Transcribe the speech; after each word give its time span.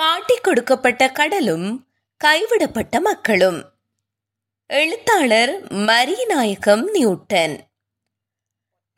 காட்டிக் 0.00 0.44
கொடுக்கப்பட்ட 0.44 1.10
கடலும் 1.10 1.86
கைவிடப்பட்ட 2.16 3.00
மக்களும். 3.00 3.72
எழுத்தாளர் 4.66 5.62
மரியநாயகம் 5.74 6.90
நியூட்டன். 6.90 7.60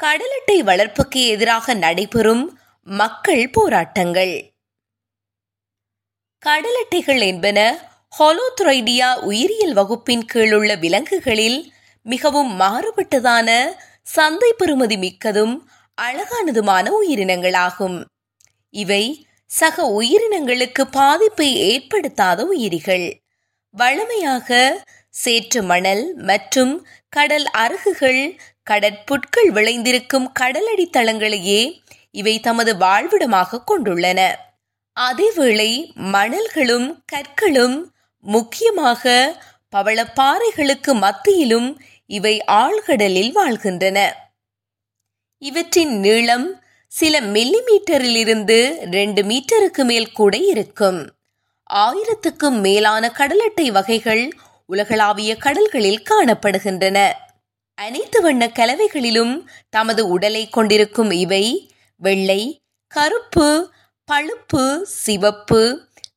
கடலட்டை 0.03 0.63
வளர்ப்புக்கு 0.63 1.27
எதிராக 1.27 1.75
நடைபெறும் 1.75 2.59
மக்கள் 2.83 3.51
போராட்டங்கள். 3.51 4.53
கடலட்டைகள் 6.47 7.21
என்பன 7.21 7.89
ஹொலோத்ரைடியா 8.19 9.21
உயிரியல் 9.21 9.73
வகுப்பின் 9.73 10.27
கீழுள்ள 10.35 10.79
விலங்குகளில் 10.79 11.73
மிகவும் 12.03 12.61
மாறுபட்டதான 12.61 13.73
சந்தை 14.03 14.55
பெறுமதி 14.59 14.99
மிக்கதும் 14.99 15.59
அழகானதுமான 16.03 16.91
உயிரினங்களாகும். 17.03 18.05
இவை 18.71 19.27
சக 19.53 19.85
உயிரினங்களுக்கு 20.01 20.83
பாதிப்பை 20.91 21.57
ஏற்படுத்தாத 21.57 22.45
உயிரிகள். 22.45 23.23
வழமையாக 23.71 24.49
சேற்று 25.09 25.63
மணல் 25.63 26.15
மற்றும் 26.15 26.87
கடல் 27.09 27.45
அருகுகள் 27.45 28.41
கடற்புட்கள் 28.71 29.51
விளைந்திருக்கும் 29.53 30.33
கடலடி 30.41 30.87
தளங்களையே 30.93 31.83
இவை 32.11 32.41
தமது 32.41 32.77
வாழ்விடமாக 32.77 33.63
கொண்டுள்ளன. 33.71 34.21
அதேவேளை 35.01 35.71
மணல்களும் 36.13 37.05
கற்களும் 37.13 37.77
முக்கியமாக 38.21 39.05
பவளப்பாறைகளுக்கு 39.77 40.93
மத்தியிலும் 40.95 41.81
இவை 42.07 42.35
ஆழ்கடலில் 42.47 43.33
வாழ்கின்றன. 43.33 43.99
இவற்றின் 45.43 45.95
நீளம் 45.99 46.62
சில 46.93 47.15
மில்லிமீட்டரிலிருந்து 47.35 48.57
ரெண்டு 48.91 49.21
மீட்டருக்கு 49.23 49.83
மேல் 49.85 50.09
கூட 50.13 50.37
இருக்கும். 50.53 51.01
ஆயிரத்துக்கும் 51.71 52.59
மேலான 52.61 53.05
கடலட்டை 53.19 53.67
வகைகள் 53.73 54.25
உலகளாவிய 54.67 55.33
கடல்களில் 55.37 56.05
காணப்படுகின்றன. 56.11 56.99
அனைத்து 57.79 58.19
வண்ண 58.21 58.45
கலவைகளிலும் 58.59 59.35
தமது 59.69 60.03
உடலை 60.09 60.43
கொண்டிருக்கும் 60.49 61.13
இவை 61.25 61.45
வெள்ளை 62.01 62.41
கருப்பு 62.93 63.49
பழுப்பு 64.09 64.65
சிவப்பு 65.05 65.63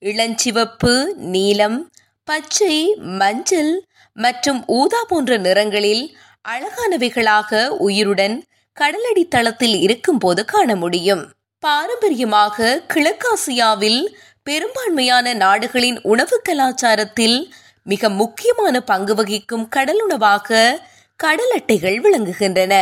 இளஞ்சிவப்பு 0.06 0.94
நீலம் 1.34 1.80
பச்சை 2.28 2.76
மஞ்சள் 3.20 3.74
மற்றும் 4.18 4.60
ஊதா 4.80 5.02
போன்ற 5.04 5.38
நிறங்களில் 5.38 6.04
அழகானவைகளாக 6.50 7.68
உயிருடன் 7.88 8.36
கடலடி 8.78 9.28
தளத்தில் 9.28 9.82
இருக்கும்போது 9.82 10.46
காண 10.46 10.76
முடியும். 10.76 11.32
பாரம்பரியமாக 11.60 12.82
கிழக்காசியாவில் 12.94 14.02
பெரும்பான்மையான 14.44 15.34
நாடுகளின் 15.34 16.02
உணவு 16.02 16.42
கலாச்சாரத்தில் 16.50 17.38
மிக 17.84 18.10
முக்கியமான 18.10 18.82
பங்கு 18.82 19.16
வகிக்கும் 19.16 19.66
கடலுணவாக 19.76 20.80
கடல் 21.16 21.54
அட்டைகள் 21.56 21.98
விளங்குகின்றன. 22.02 22.74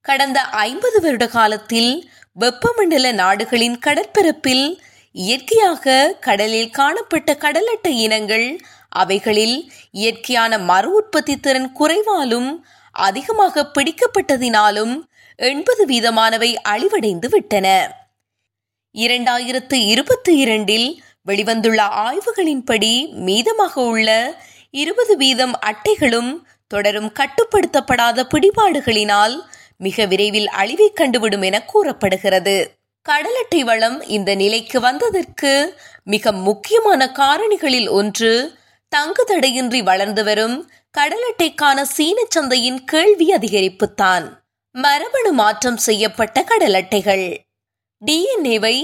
கடந்த 0.00 0.40
ஐம்பது 0.42 1.00
வருட 1.00 1.26
காலத்தில் 1.26 2.10
வெப்பமண்டல 2.40 3.12
நாடுகளின் 3.12 3.78
கடற்பரப்பில் 3.86 4.80
இயற்கையாக 5.10 6.14
கடலில் 6.20 6.70
காணப்பட்ட 6.70 7.36
கடல் 7.36 7.66
அட்டை 7.66 8.02
இனங்கள் 8.02 8.58
அவைகளில் 8.88 9.72
இயற்கையான 9.90 10.58
மறு 10.58 10.90
உற்பத்தி 10.92 11.40
திறன் 11.40 11.72
குறைவாலும் 11.72 12.64
அதிகமாக 12.92 13.70
பிடிக்கப்பட்டதினாலும் 13.74 14.94
எண்பது 15.40 15.86
வீதமானவை 15.86 16.54
அழிவடைந்து 16.68 17.28
விட்டன. 17.28 17.66
இரண்டாயிரத்து 18.94 19.74
இருபத்தி 19.74 20.36
இரண்டில் 20.36 21.02
வெளிவந்துள்ள 21.26 21.80
ஆய்வுகளின்படி 22.06 22.90
மீதமாக 23.26 23.74
உள்ள 23.74 24.08
இருபது 24.70 25.16
வீதம் 25.16 25.54
அட்டைகளும் 25.66 26.42
தொடரும் 26.66 27.12
கட்டுப்படுத்தப்படாத 27.12 28.24
பிடிபாடுகளினால் 28.32 29.36
மிக 29.78 30.06
விரைவில் 30.06 30.48
அழிவை 30.48 30.92
கண்டுவிடும் 30.94 31.44
என 31.44 31.62
கூறப்படுகிறது. 31.62 32.74
கடலட்டை 33.08 33.60
வளம் 33.60 34.02
இந்த 34.02 34.34
நிலைக்கு 34.34 34.80
வந்ததற்கு 34.80 35.78
மிக 36.04 36.32
முக்கியமான 36.32 37.12
காரணிகளில் 37.18 37.90
ஒன்று 37.90 38.58
தங்கு 38.88 39.24
தடையின்றி 39.24 39.82
வளர்ந்து 39.82 40.24
வரும் 40.24 40.70
கடலட்டைக்கான 40.98 41.82
சீன 41.82 42.26
சந்தையின் 42.28 42.84
கேள்வி 42.84 43.34
அதிகரிப்புத்தான். 43.34 44.28
மரபணு 44.74 45.32
மாற்றம் 45.32 45.76
செய்யப்பட்ட 45.76 46.42
கடல் 46.42 46.74
அட்டைகள் 46.74 47.24
டிஎன்ஏவை 48.06 48.76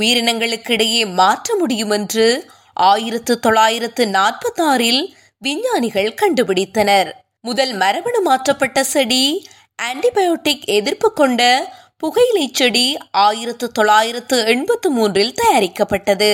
உயிரினங்களுக்கிடையே 0.00 1.14
மாற்ற 1.14 1.56
முடியும் 1.56 1.90
என்று 1.90 2.50
ஆயிரத்து 2.74 3.38
தொள்ளாயிரத்து 3.38 4.04
நாற்பத்தி 4.06 4.62
ஆறில் 4.62 5.16
விஞ்ஞானிகள் 5.38 6.14
கண்டுபிடித்தனர். 6.14 7.10
முதல் 7.40 7.72
மரபணு 7.72 8.20
மாற்றப்பட்ட 8.20 8.84
செடி 8.84 9.48
ஆன்டிபயோட்டிக் 9.82 10.64
எதிர்ப்பு 10.64 11.12
கொண்ட 11.12 11.72
புகையிலை 11.96 12.50
செடி 12.52 12.98
ஆயிரத்து 13.10 13.72
தொள்ளாயிரத்து 13.72 14.46
எண்பத்து 14.46 14.90
மூன்றில் 14.90 15.34
தயாரிக்கப்பட்டது. 15.42 16.32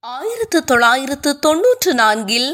ஆயிரத்து 0.00 0.64
தொள்ளாயிரத்து 0.64 1.38
தொன்னூற்று 1.38 1.94
நான்கில் 1.94 2.50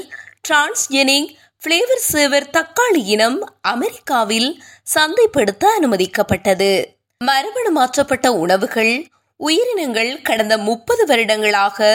டிரான்ஸ்ஜெனிக் 0.49 1.31
பிளேவர் 1.67 2.03
சேவர் 2.13 2.45
தக்காளி 2.53 3.05
இனம் 3.05 3.57
அமெரிக்காவில் 3.61 4.63
சந்தைப்படுத்த 4.95 5.65
அனுமதிக்கப்பட்டது. 5.81 6.85
மரபணு 7.19 7.71
மாற்றப்பட்ட 7.71 8.33
உணவுகள் 8.33 9.07
உயிரினங்கள் 9.37 10.23
கடந்த 10.23 10.59
முப்பது 10.59 11.07
வருடங்களாக 11.07 11.89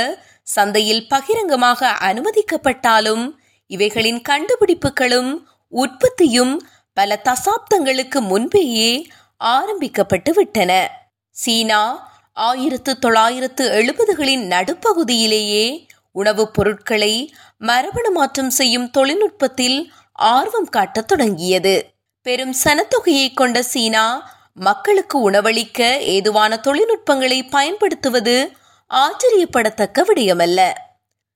சந்தையில் 0.44 1.08
பகிரங்கமாக 1.08 1.98
அனுமதிக்கப்பட்டாலும் 2.00 3.32
இவைகளின் 3.68 4.22
கண்டுபிடிப்புகளும் 4.30 5.46
உற்பத்தியும் 5.70 6.68
பல 6.94 7.22
தசாப்தங்களுக்கு 7.24 8.20
முன்பேயே 8.20 9.08
ஆரம்பிக்கப்பட்டு 9.38 10.34
விட்டன. 10.34 10.92
சீனா 11.30 12.12
ஆயிரத்து 12.34 13.00
தொள்ளாயிரத்து 13.00 13.70
எழுபதுகளின் 13.70 14.46
நடுப்பகுதியிலேயே 14.48 15.92
உணவுப் 16.12 16.54
பொருட்களை 16.54 17.34
மரபணு 17.64 18.12
மாற்றம் 18.12 18.50
செய்யும் 18.50 18.90
தொழில்நுட்பத்தில் 18.90 19.94
ஆர்வம் 20.12 20.70
காட்டத் 20.70 21.08
தொடங்கியது. 21.08 21.94
பெரும் 22.22 22.56
சனத்தொகையை 22.64 23.34
கொண்ட 23.34 23.62
சீனா 23.64 24.32
மக்களுக்கு 24.54 25.32
உணவளிக்க 25.32 25.98
ஏதுவான 26.00 26.58
தொழில்நுட்பங்களை 26.58 27.44
பயன்படுத்துவது 27.44 28.52
ஆச்சரியப்படத்தக்க 28.90 30.04
விடயமல்ல. 30.04 30.72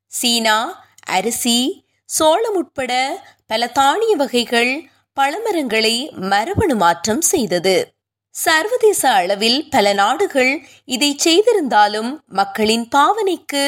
சீனா 0.07 0.85
அரிசி 1.05 1.85
சோளம் 2.05 2.55
உட்பட 2.55 2.91
பல 3.47 3.67
தானிய 3.67 4.15
வகைகள் 4.15 4.89
பழமரங்களை 5.17 6.11
மரபணு 6.11 6.75
மாற்றம் 6.75 7.21
செய்தது. 7.21 7.96
சர்வதேச 8.37 9.01
அளவில் 9.11 9.59
பல 9.69 9.93
நாடுகள் 9.93 10.51
இதை 10.85 11.15
செய்திருந்தாலும் 11.17 12.11
மக்களின் 12.27 12.87
பாவனைக்கு 12.95 13.63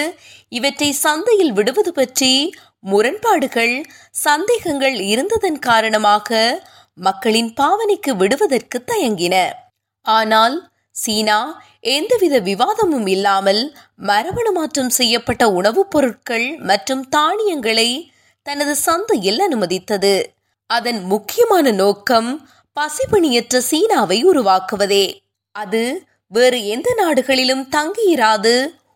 இவற்றை 0.50 0.91
சந்தையில் 0.91 1.52
விடுவது 1.52 1.91
பற்றி 1.94 2.34
முரண்பாடுகள் 2.80 3.74
சந்தேகங்கள் 4.18 4.97
இருந்ததன் 5.03 5.59
காரணமாக 5.59 6.38
மக்களின் 6.97 7.53
பாவனைக்கு 7.53 8.12
விடுவதற்கு 8.16 8.78
தயங்கின. 8.88 9.35
ஆனால் 10.06 10.56
சீனா 10.96 11.40
எந்தவித 11.80 12.36
விவாதமும் 12.40 13.07
இல்லாமல் 13.07 13.62
மரபணு 13.97 14.51
மாற்றம் 14.51 14.90
செய்யப்பட்ட 14.90 15.44
உணவுப் 15.50 15.91
பொருட்கள் 15.91 16.47
மற்றும் 16.59 17.09
தானியங்களை 17.09 17.90
தனது 18.46 18.75
சந்தையில் 18.75 19.40
அனுமதித்தது. 19.40 20.16
அதன் 20.69 21.01
முக்கியமான 21.03 21.72
நோக்கம் 21.72 22.30
பசிப்பணியற்ற 22.78 23.57
சீனாவை 23.57 24.25
உருவாக்குவதே. 24.25 25.06
அது 25.52 26.07
வேறு 26.28 26.68
எந்த 26.68 26.90
நாடுகளிலும் 26.97 27.68
தங்கியிராது. 27.72 28.56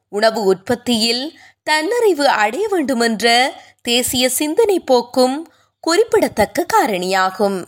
உணவு 0.09 0.41
உற்பத்தியில் 0.43 1.23
தன்னிறைவு 1.69 2.25
அடைய 2.43 2.67
வேண்டுமென்ற 2.67 3.25
தேசிய 3.81 4.29
சிந்தனை 4.29 4.79
போக்கும் 4.79 5.35
குறிப்பிடத்தக்க 5.79 6.65
காரணியாகும். 6.73 7.59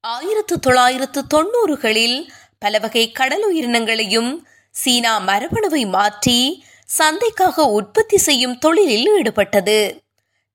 ஆயிரத்து 0.00 0.58
தொள்ளாயிரத்து 0.58 1.20
தொன்னூறுகளில் 1.34 2.18
பலவகை 2.58 3.12
கடல் 3.12 3.44
உயிரினங்களையும் 3.50 4.30
சீனா 4.70 5.20
மரபணுவை 5.20 5.88
மாற்றி 5.88 6.64
சந்தைக்காக 6.98 7.66
உற்பத்தி 7.70 8.18
செய்யும் 8.18 8.58
தொழிலில் 8.58 9.08
ஈடுபட்டது. 9.08 9.78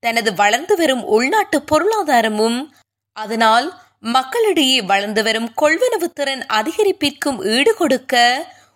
தனது 0.04 0.34
வளர்ந்து 0.34 0.76
வரும் 0.76 1.04
உள்நாட்டு 1.04 1.58
பொருளாதாரமும் 1.72 2.60
அதனால் 3.18 3.68
மக்களிடையே 4.04 4.82
வளர்ந்து 4.82 5.24
வரும் 5.24 5.50
கொள்வனவு 5.62 6.08
திறன் 6.14 6.46
அதிகரிப்பிற்கும் 6.54 7.40
ஈடுகொடுக்க 7.56 8.16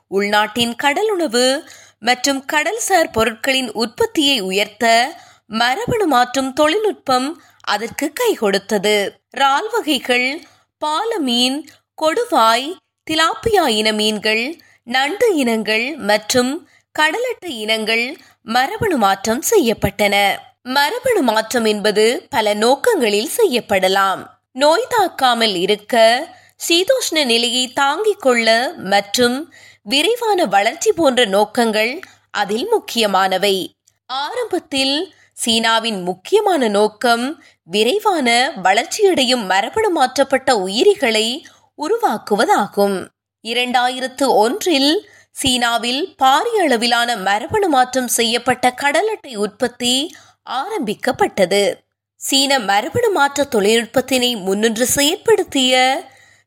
உள்நாட்டின் 0.07 0.73
கடலுணவு 0.83 1.63
மற்றும் 1.99 2.45
கடல்சார் 2.53 3.11
பொருட்களின் 3.11 3.71
உற்பத்தியை 3.71 4.39
உயர்த்த 4.39 5.15
மரபணு 5.47 6.07
மாற்றும் 6.07 6.53
தொழில்நுட்பம் 6.53 7.41
அதற்கு 7.59 8.13
கை 8.13 8.35
கொடுத்தது 8.35 9.19
இறால் 9.37 9.69
வகைகள் 9.71 10.41
பால 10.77 11.19
மீன் 11.19 11.69
கொடுவாய் 12.01 12.75
திலாப்பியா 13.11 13.67
இன 13.67 13.91
மீன்கள் 13.91 14.57
நண்டு 14.83 15.35
இனங்கள் 15.35 15.95
மற்றும் 15.95 16.67
கடலட்டை 16.99 17.51
இனங்கள் 17.63 18.17
மரபணு 18.43 18.97
மாற்றம் 18.97 19.43
செய்யப்பட்டன. 19.51 20.15
மரபணு 20.63 21.21
மாற்றம் 21.21 21.65
என்பது 21.65 22.27
பல 22.29 22.53
நோக்கங்களில் 22.53 23.31
செய்யப்படலாம். 23.37 24.21
நோய் 24.55 24.87
தாக்காமல் 24.89 25.55
இருக்க 25.55 26.27
சீதோஷ்ண 26.67 27.25
நிலையை 27.25 27.73
தாங்கிக் 27.73 28.21
கொள்ள 28.21 28.73
மற்றும் 28.77 29.53
விரைவான 29.81 30.45
வளர்ச்சி 30.45 30.91
போன்ற 30.91 31.25
நோக்கங்கள் 31.25 31.99
அதில் 32.31 32.67
முக்கியமானவை. 32.67 33.73
ஆரம்பத்தில் 34.05 35.15
சீனாவின் 35.33 36.01
முக்கியமான 36.03 36.67
நோக்கம் 36.67 37.43
விரைவான 37.63 38.53
வளர்ச்சியடையும் 38.63 39.45
மரபணு 39.45 39.89
மாற்றப்பட்ட 39.89 40.57
உயிரிகளை 40.57 41.45
உருவாக்குவதாகும். 41.77 43.07
இரண்டாயிரத்து 43.43 44.27
ஒன்றில் 44.27 45.09
சீனாவில் 45.31 46.15
பாரிய 46.23 46.61
அளவிலான 46.61 47.15
மரபணு 47.15 47.69
மாற்றம் 47.69 48.07
செய்யப்பட்ட 48.07 48.75
கடலட்டை 48.81 49.35
உற்பத்தி 49.35 50.15
ஆரம்பிக்கப்பட்டது. 50.43 51.82
சீன 52.23 52.59
மரபணு 52.59 53.09
மாற்ற 53.09 53.43
தொழில்நுட்பத்தினை 53.43 54.29
முன்னின்று 54.37 54.85
செயற்படுத்திய 54.95 55.73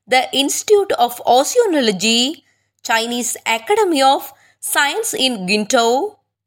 the 0.09 0.29
Institute 0.33 0.93
of 0.97 1.19
Oceanology 1.29 2.19
Chinese 2.85 3.35
Academy 3.49 4.01
of 4.03 4.29
Science 4.63 5.15
in 5.17 5.39
Qingdao 5.45 5.87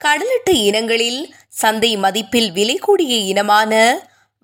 கடலட்டை 0.02 0.56
இனங்களில் 0.64 1.22
சந்தை 1.50 1.92
மதிப்பில் 1.98 2.50
விலை 2.52 2.78
கூடிய 2.78 3.16
இனமான 3.16 3.74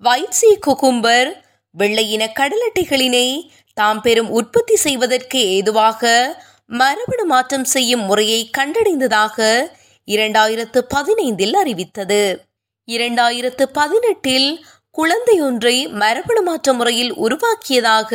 வைட்சி 0.02 0.50
குகும்பர் 0.66 1.28
வெள்ளை 1.74 2.10
இன 2.10 2.24
கடலட்டைகளினை 2.40 3.28
தாம் 3.76 4.00
பெரும் 4.00 4.30
உற்பத்தி 4.30 4.76
செய்வதற்கு 4.76 5.40
ஏதுவாக 5.48 6.02
மரபணு 6.70 7.24
மாற்றம் 7.24 7.64
செய்யும் 7.64 8.04
முறையை 8.04 8.40
கண்டடைந்ததாக 8.58 9.38
இரண்டாயிரத்து 10.08 10.80
பதினைந்தில் 10.94 11.56
அறிவித்தது. 11.56 12.22
இரண்டாயிரத்து 12.88 13.64
பதினெட்டில் 13.72 14.48
குழந்தை 14.96 15.40
ஒன்றை 15.40 15.88
மரபணு 15.88 16.42
மாற்ற 16.42 16.72
முறையில் 16.72 17.12
உருவாக்கியதாக 17.14 18.12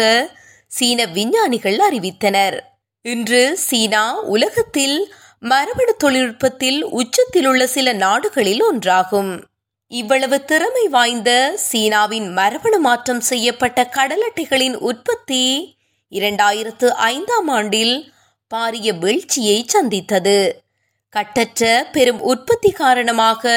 சீன 0.68 1.06
விஞ்ஞானிகள் 1.06 1.78
அறிவித்தனர். 1.78 2.58
இன்று 3.06 3.58
சீனா 3.58 4.06
உலகத்தில் 4.36 4.96
மரபணு 5.40 5.94
தொழில்நுட்பத்தில் 6.04 6.80
உச்சத்தில் 6.84 7.48
உள்ள 7.48 7.68
சில 7.68 7.94
நாடுகளில் 7.94 8.64
ஒன்றாகும். 8.64 9.44
இவ்வளவு 9.92 10.40
திறமை 10.46 10.88
வாய்ந்த 10.88 11.60
சீனாவின் 11.72 12.28
மரபணு 12.32 12.80
மாற்றம் 12.80 13.22
செய்யப்பட்ட 13.22 13.90
கடலட்டைகளின் 13.98 14.76
உற்பத்தி 14.76 15.44
இரண்டாயிரத்து 16.12 16.90
ஐந்தாம் 17.14 17.48
ஆண்டில் 17.48 17.96
பாரிய 18.52 18.98
வீழ்ச்சியை 18.98 19.66
சந்தித்தது. 19.68 20.40
கட்டற்ற 21.10 21.88
பெரும் 21.92 22.22
உற்பத்தி 22.32 22.72
காரணமாக 22.72 23.54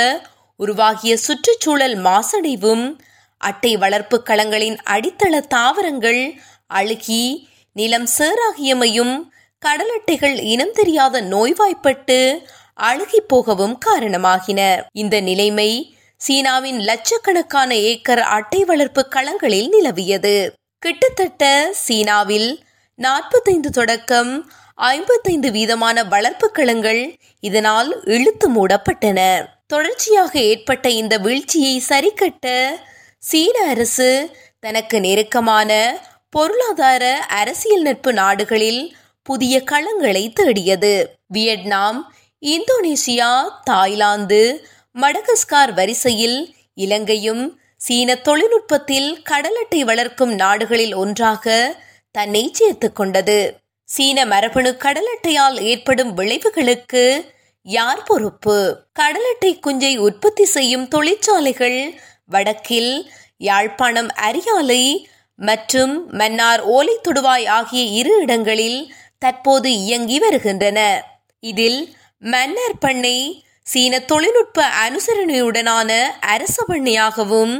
உருவாகிய 0.57 1.17
சுற்றுச்சூழல் 1.17 1.99
மாசடைவும் 1.99 2.87
அட்டை 3.49 3.73
வளர்ப்பு 3.83 4.17
களங்களின் 4.29 4.77
அடித்தள 4.95 5.35
தாவரங்கள் 5.55 6.23
அழுகி 6.79 7.25
நிலம் 7.77 8.09
சேராகியமையும் 8.19 9.15
கடலட்டைகள் 9.63 10.37
இனம் 10.53 10.75
தெரியாத 10.79 11.21
நோய்வாய்ப்பட்டு 11.33 12.19
அழுகி 12.89 13.21
போகவும் 13.33 13.77
காரணமாகின. 13.87 14.61
இந்த 15.03 15.17
நிலைமை 15.21 15.71
சீனாவின் 16.21 16.81
லட்சக்கணக்கான 16.89 17.71
ஏக்கர் 17.91 18.23
அட்டை 18.37 18.61
வளர்ப்பு 18.65 19.03
களங்களில் 19.15 19.69
நிலவியது. 19.75 20.37
கிட்டத்தட்ட 20.83 21.45
சீனாவில் 21.85 22.51
நாற்பத்தைந்து 22.99 23.71
தொடக்கம் 23.71 24.33
ஐம்பத்தைந்து 24.89 25.49
வீதமான 25.57 25.97
வளர்ப்பு 26.15 26.47
களங்கள் 26.59 27.03
இதனால் 27.49 27.91
இழுத்து 28.15 28.47
மூடப்பட்டன. 28.57 29.21
தொடர்ச்சியாக 29.67 30.33
ஏற்பட்ட 30.51 30.87
இந்த 31.01 31.15
வீழ்ச்சியை 31.27 31.75
சரிக்கட்ட 31.91 32.49
சீன 33.25 33.69
அரசு 33.69 34.37
தனக்கு 34.61 35.01
நெருக்கமான 35.01 35.71
பொருளாதார 36.31 37.05
அரசியல் 37.29 37.83
நட்பு 37.83 38.13
நாடுகளில் 38.13 38.97
புதிய 39.23 39.63
களங்களை 39.71 40.33
தேடியது. 40.33 41.11
வியட்நாம் 41.27 42.15
இந்தோனேசியா 42.47 43.45
தாய்லாந்து 43.65 44.67
மடகஸ்கார் 45.01 45.75
வரிசையில் 45.75 46.55
இலங்கையும் 46.75 47.61
சீன 47.77 48.15
தொழில்நுட்பத்தில் 48.15 49.23
கடலட்டை 49.31 49.81
வளர்க்கும் 49.81 50.35
நாடுகளில் 50.35 50.95
ஒன்றாக 50.95 51.75
தன்னை 52.11 52.51
சேர்த்துக் 52.53 52.97
கொண்டது. 52.97 53.57
சீன 53.85 54.27
மரபணு 54.27 54.77
கடலட்டையால் 54.79 55.61
ஏற்படும் 55.61 56.17
விளைவுகளுக்கு 56.19 57.33
யார் 57.63 58.03
பொறுப்பு? 58.03 58.81
கடலட்டை 58.99 59.59
குஞ்சை 59.61 59.97
உற்பத்தி 59.97 60.45
செய்யும் 60.45 60.89
தொழிற்சாலைகள் 60.89 62.01
வடக்கில் 62.31 62.93
யாழ்ப்பாணம் 63.37 64.11
அரியாலை 64.23 64.85
மற்றும் 65.39 65.95
மன்னார் 66.11 66.63
ஓலை 66.75 66.97
தொடுவாய் 67.03 67.47
ஆகிய 67.49 67.83
இரு 68.01 68.13
இடங்களில் 68.21 68.81
தற்போது 69.19 69.69
இயங்கி 69.85 70.19
வருகின்றன. 70.19 70.79
இதில் 71.43 71.81
மன்னர் 72.23 72.79
பண்ணை 72.79 73.17
சீன 73.63 73.99
தொழில்நுட்ப 74.01 74.59
அனுசரணையுடனான 74.85 75.91
அரச 76.21 76.57
பண்ணையாகவும் 76.69 77.55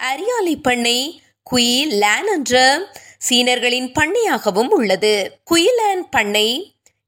அரியாலை 0.00 0.54
பண்ணை 0.62 0.98
குயி 1.50 1.78
லேன் 2.02 2.28
என்ற 2.34 2.54
சீனர்களின் 3.28 3.90
பண்ணையாகவும் 3.98 4.70
உள்ளது. 4.70 5.14
குயிலேன் 5.50 6.04
பண்ணை 6.10 6.48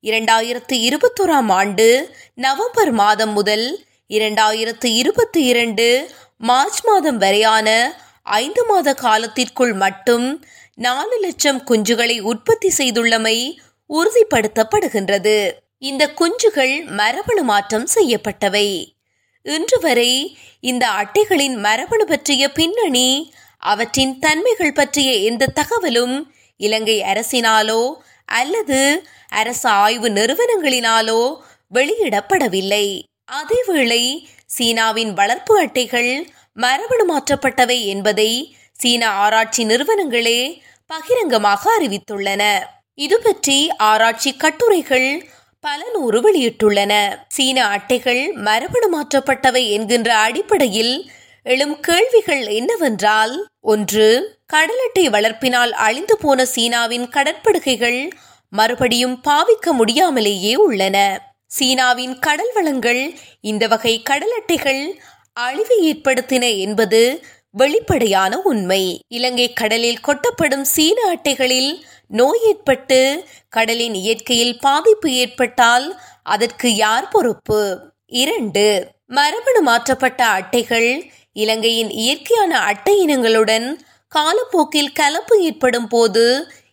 இரண்டாயிரத்து 0.05 0.75
இருபத்தோராம் 0.89 1.51
ஆண்டு 1.53 1.89
நவம்பர் 2.35 2.93
மாதம் 2.93 3.33
முதல் 3.33 3.67
இரண்டாயிரத்து 4.11 4.89
இருபத்தி 5.01 5.41
இரண்டு 5.45 5.87
மார்ச் 6.43 6.85
மாதம் 6.85 7.19
வரையான 7.19 7.69
ஐந்து 8.23 8.63
மாத 8.67 8.95
காலத்திற்குள் 8.95 9.73
மட்டும் 9.73 10.25
நாலு 10.75 11.17
லட்சம் 11.21 11.61
குஞ்சுகளை 11.71 12.21
உற்பத்தி 12.21 12.71
செய்துள்ளமை 12.79 13.37
உறுதிப்படுத்தப்படுகின்றது. 13.91 15.37
இந்த 15.79 16.03
குஞ்சுகள் 16.21 16.75
மரபணு 16.85 17.43
மாற்றம் 17.43 17.87
செய்யப்பட்டவை. 17.95 18.69
இன்று 19.43 19.79
வரை 19.81 20.39
இந்த 20.61 20.85
அட்டைகளின் 20.89 21.57
மரபணு 21.57 22.07
பற்றிய 22.07 22.51
பின்னணி 22.53 23.09
அவற்றின் 23.63 24.19
தன்மைகள் 24.19 24.73
பற்றிய 24.73 25.13
எந்த 25.31 25.53
தகவலும் 25.61 26.17
இலங்கை 26.61 26.99
அரசினாலோ 27.13 27.83
அல்லது 28.25 28.81
அரசு 29.29 29.69
ஆய்வு 29.69 30.09
நிறுவனங்களினாலோ 30.09 31.23
வெளியிடப்படவில்லை. 31.75 32.87
அதேவேளை 33.33 34.05
சீனாவின் 34.57 35.13
வளர்ப்பு 35.13 35.55
அட்டைகள் 35.61 36.13
மரபணு 36.53 37.05
மாற்றப்பட்டவை 37.13 37.79
என்பதை 37.85 38.31
சீன 38.79 39.03
ஆராய்ச்சி 39.25 39.63
நிறுவனங்களே 39.65 40.41
பகிரங்கமாக 40.87 41.63
அறிவித்துள்ளன. 41.79 42.43
இது 42.95 43.17
பற்றி 43.21 43.59
ஆராய்ச்சி 43.91 44.31
கட்டுரைகள் 44.37 45.11
பல 45.65 45.81
நூறு 45.95 46.19
வெளியிட்டுள்ளன. 46.21 46.93
சீன 47.29 47.59
அட்டைகள் 47.67 48.23
மரபணு 48.33 48.89
மாற்றப்பட்டவை 48.95 49.65
என்கின்ற 49.69 50.11
அடிப்படையில் 50.17 50.95
எழும் 51.43 51.77
கேள்விகள் 51.81 52.45
என்னவென்றால் 52.47 53.35
ஒன்று 53.61 54.09
கடலட்டை 54.53 55.05
வளர்ப்பினால் 55.11 55.73
அழிந்து 55.87 56.17
போன 56.19 56.45
சீனாவின் 56.45 57.07
கடற்படுகைகள் 57.09 58.01
மறுபடியும் 58.53 59.17
பாவிக்க 59.29 59.73
முடியாமலேயே 59.73 60.55
உள்ளன. 60.57 60.99
சீனாவின் 61.53 62.15
கடல் 62.19 62.53
வளங்கள் 62.55 63.03
இந்த 63.41 63.65
வகை 63.67 63.95
கடல் 64.03 64.35
அட்டைகள் 64.39 64.83
அழிவை 65.41 65.79
ஏற்படுத்தின 65.91 66.45
என்பது 66.59 67.01
வெளிப்படையான 67.51 68.33
உண்மை. 68.43 68.83
இலங்கை 69.09 69.47
கடலில் 69.53 70.05
கொட்டப்படும் 70.07 70.67
சீன 70.75 70.99
அட்டைகளில் 71.15 71.73
நோய் 72.11 72.43
ஏற்பட்டு 72.43 73.01
கடலின் 73.49 73.95
இயற்கையில் 73.95 74.59
பாதிப்பு 74.59 75.09
ஏற்பட்டால் 75.13 75.87
அதற்கு 76.25 76.69
யார் 76.75 77.09
பொறுப்பு? 77.09 77.61
இரண்டு 78.15 78.65
மரபணு 79.09 79.61
மாற்றப்பட்ட 79.63 80.21
அட்டைகள் 80.39 80.91
இலங்கையின் 81.33 81.93
இயற்கையான 82.03 82.53
அட்டை 82.61 82.95
இனங்களுடன் 83.07 83.67
காலப்போக்கில் 84.13 84.93
கலப்பு 84.93 85.35
ஏற்படும் 85.43 85.89
போது 85.89 86.25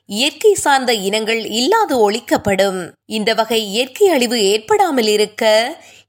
இயற்கை 0.09 0.53
சார்ந்த 0.53 0.93
இனங்கள் 0.93 1.45
இல்லாது 1.45 2.11
ஒழிக்கப்படும். 2.11 2.91
இந்த 3.05 3.33
வகை 3.33 3.67
இயற்கை 3.67 4.09
அழிவு 4.09 4.37
ஏற்படாமல் 4.43 5.07
இருக்க 5.07 5.43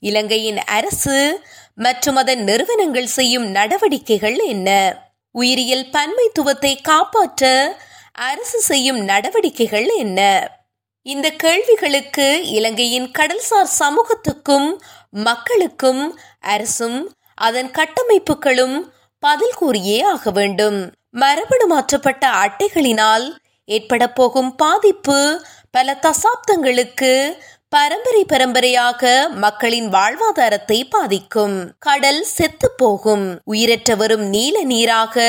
இலங்கையின் 0.01 0.59
அரசு 0.59 1.41
மற்றும் 1.75 2.17
அதன் 2.17 2.45
நிறுவனங்கள் 2.45 3.07
செய்யும் 3.07 3.47
நடவடிக்கைகள் 3.51 4.37
என்ன? 4.37 4.69
உயிரியல் 5.33 5.87
பன்மைத்துவத்தை 5.93 6.73
காப்பாற்ற 6.83 7.45
அரசு 8.13 8.61
செய்யும் 8.61 9.01
நடவடிக்கைகள் 9.01 9.89
என்ன? 9.97 10.21
இந்த 11.03 11.31
கேள்விகளுக்கு 11.31 12.49
இலங்கையின் 12.49 13.11
கடல்சார் 13.19 13.75
சமூகத்துக்கும் 13.79 14.69
மக்களுக்கும் 15.11 16.19
அரசும் 16.41 16.99
அதன் 17.35 17.71
கட்டமைப்புகளும் 17.71 18.77
பதில் 19.19 19.59
கூறியே 19.61 20.03
ஆக 20.03 20.31
வேண்டும். 20.31 20.81
மரபணு 21.11 21.67
மாற்றப்பட்ட 21.67 22.25
அட்டைகளினால் 22.29 23.25
ஏற்பட 23.75 24.05
போகும் 24.11 24.51
பாதிப்பு 24.57 25.19
பல 25.71 25.99
தசாப்தங்களுக்கு 26.07 27.13
பரம்பரை 27.73 28.23
பரம்பரையாக 28.25 29.03
மக்களின் 29.35 29.89
வாழ்வாதாரத்தை 29.89 30.79
பாதிக்கும். 30.91 31.57
கடல் 31.79 32.23
செத்து 32.37 32.69
போகும். 32.77 33.27
உயிரற்ற 33.45 33.95
வரும் 33.95 34.25
நீல 34.29 34.57
நீராக 34.63 35.27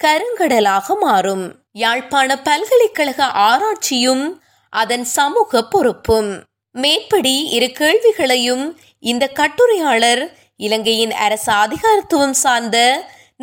கருங்கடலாக 0.00 0.86
மாறும். 1.00 1.44
யாழ்ப்பாண 1.72 2.30
பல்கலைக்கழக 2.42 3.20
ஆராய்ச்சியும் 3.48 4.24
அதன் 4.72 5.06
சமூக 5.16 5.62
பொறுப்பும். 5.64 6.30
மேற்படி 6.74 7.36
இரு 7.56 7.68
கேள்விகளையும் 7.80 8.64
இந்த 9.02 9.24
கட்டுரையாளர் 9.40 10.22
இலங்கையின் 10.56 11.14
அரசு 11.26 11.52
அதிகாரத்துவம் 11.64 12.36
சார்ந்த 12.44 12.78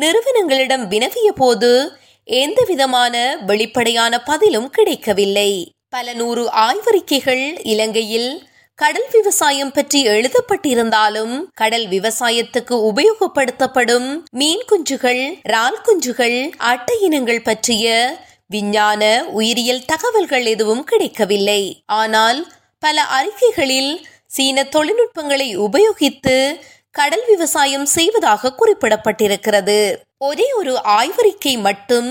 நிறுவனங்களிடம் 0.00 0.84
வினவிய 0.86 1.30
போது 1.34 1.72
எந்த 2.26 2.64
விதமான 2.66 3.14
வெளிப்படையான 3.46 4.22
பதிலும் 4.22 4.70
கிடைக்கவில்லை. 4.70 5.72
பல 5.88 6.12
நூறு 6.12 6.50
ஆய்வறிக்கைகள் 6.66 7.60
இலங்கையில் 7.62 8.46
கடல் 8.74 9.08
விவசாயம் 9.12 9.72
பற்றி 9.72 10.06
எழுதப்பட்டிருந்தாலும் 10.06 11.34
கடல் 11.54 11.86
விவசாயத்துக்கு 11.86 12.76
உபயோகப்படுத்தப்படும் 12.90 14.22
மீன் 14.30 14.64
குஞ்சுகள் 14.70 15.38
ரால் 15.42 15.80
குஞ்சுகள் 15.86 16.50
அட்டை 16.56 17.00
இனங்கள் 17.00 17.42
பற்றிய 17.42 18.16
விஞ்ஞான 18.46 19.02
உயிரியல் 19.32 19.84
தகவல்கள் 19.84 20.44
எதுவும் 20.44 20.84
கிடைக்கவில்லை. 20.84 21.82
ஆனால் 21.86 22.52
பல 22.78 23.04
அறிக்கைகளில் 23.18 23.92
சீன 24.26 24.64
தொழில்நுட்பங்களை 24.64 25.58
உபயோகித்து 25.58 26.58
கடல் 26.90 27.24
விவசாயம் 27.26 27.86
செய்வதாக 27.86 28.54
குறிப்பிடப்பட்டிருக்கிறது. 28.56 29.78
ஒரே 30.22 30.46
ஒரு 30.52 30.72
ஆய்வறிக்கை 30.98 31.52
மட்டும் 31.58 32.08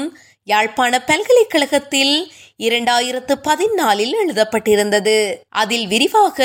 யாழ்ப்பாண 0.48 0.94
பல்கலைக்கழகத்தில் 1.10 2.16
இரண்டாயிரத்து 2.60 3.34
பதினாலில் 3.48 4.14
எழுதப்பட்டிருந்தது. 4.22 5.18
அதில் 5.62 5.86
விரிவாக 5.88 6.40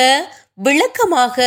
விளக்கமாக 0.66 1.46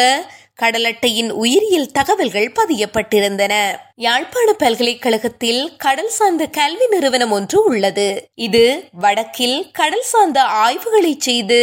கடலட்டையின் 0.61 1.29
உயிரியல் 1.43 1.91
தகவல்கள் 1.91 2.49
பதியப்பட்டிருந்தன. 2.59 3.53
யாழ்ப்பாண 3.95 4.49
பல்கலைக்கழகத்தில் 4.53 5.61
கடல் 5.77 6.11
சார்ந்த 6.17 6.45
கல்வி 6.59 6.87
நிறுவனம் 6.87 7.31
ஒன்று 7.31 7.59
உள்ளது. 7.63 8.09
இது 8.47 8.65
வடக்கில் 9.05 9.57
கடல் 9.71 10.07
சார்ந்த 10.11 10.41
ஆய்வுகளை 10.65 11.13
செய்து 11.19 11.61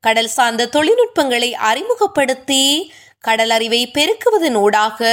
கடல் 0.00 0.32
சார்ந்த 0.36 0.70
தொழில்நுட்பங்களை 0.76 1.50
அறிமுகப்படுத்தி 1.70 2.62
கடல் 3.20 3.50
அறிவை 3.50 3.82
பெருக்குவதன் 3.94 4.56
ஊடாக 4.56 5.10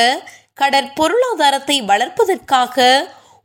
கடற் 0.61 0.93
பொருளாதாரத்தை 0.99 1.77
வளர்ப்பதற்காக 1.81 2.85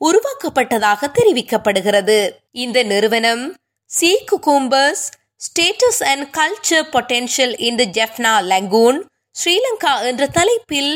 உருவாக்கப்பட்டதாக 0.00 1.08
தெரிவிக்கப்படுகிறது. 1.18 2.18
இந்த 2.64 2.78
நிறுவனம் 2.92 3.44
sea 3.90 4.10
cucumbers 4.30 5.04
status 5.46 6.02
and 6.10 6.24
culture 6.38 6.88
potential 6.94 7.54
in 7.68 7.78
the 7.80 7.86
Jaffna 7.98 8.32
lagoon 8.52 8.98
Sri Lanka 9.34 9.92
என்ற 10.10 10.24
தலைப்பில் 10.38 10.92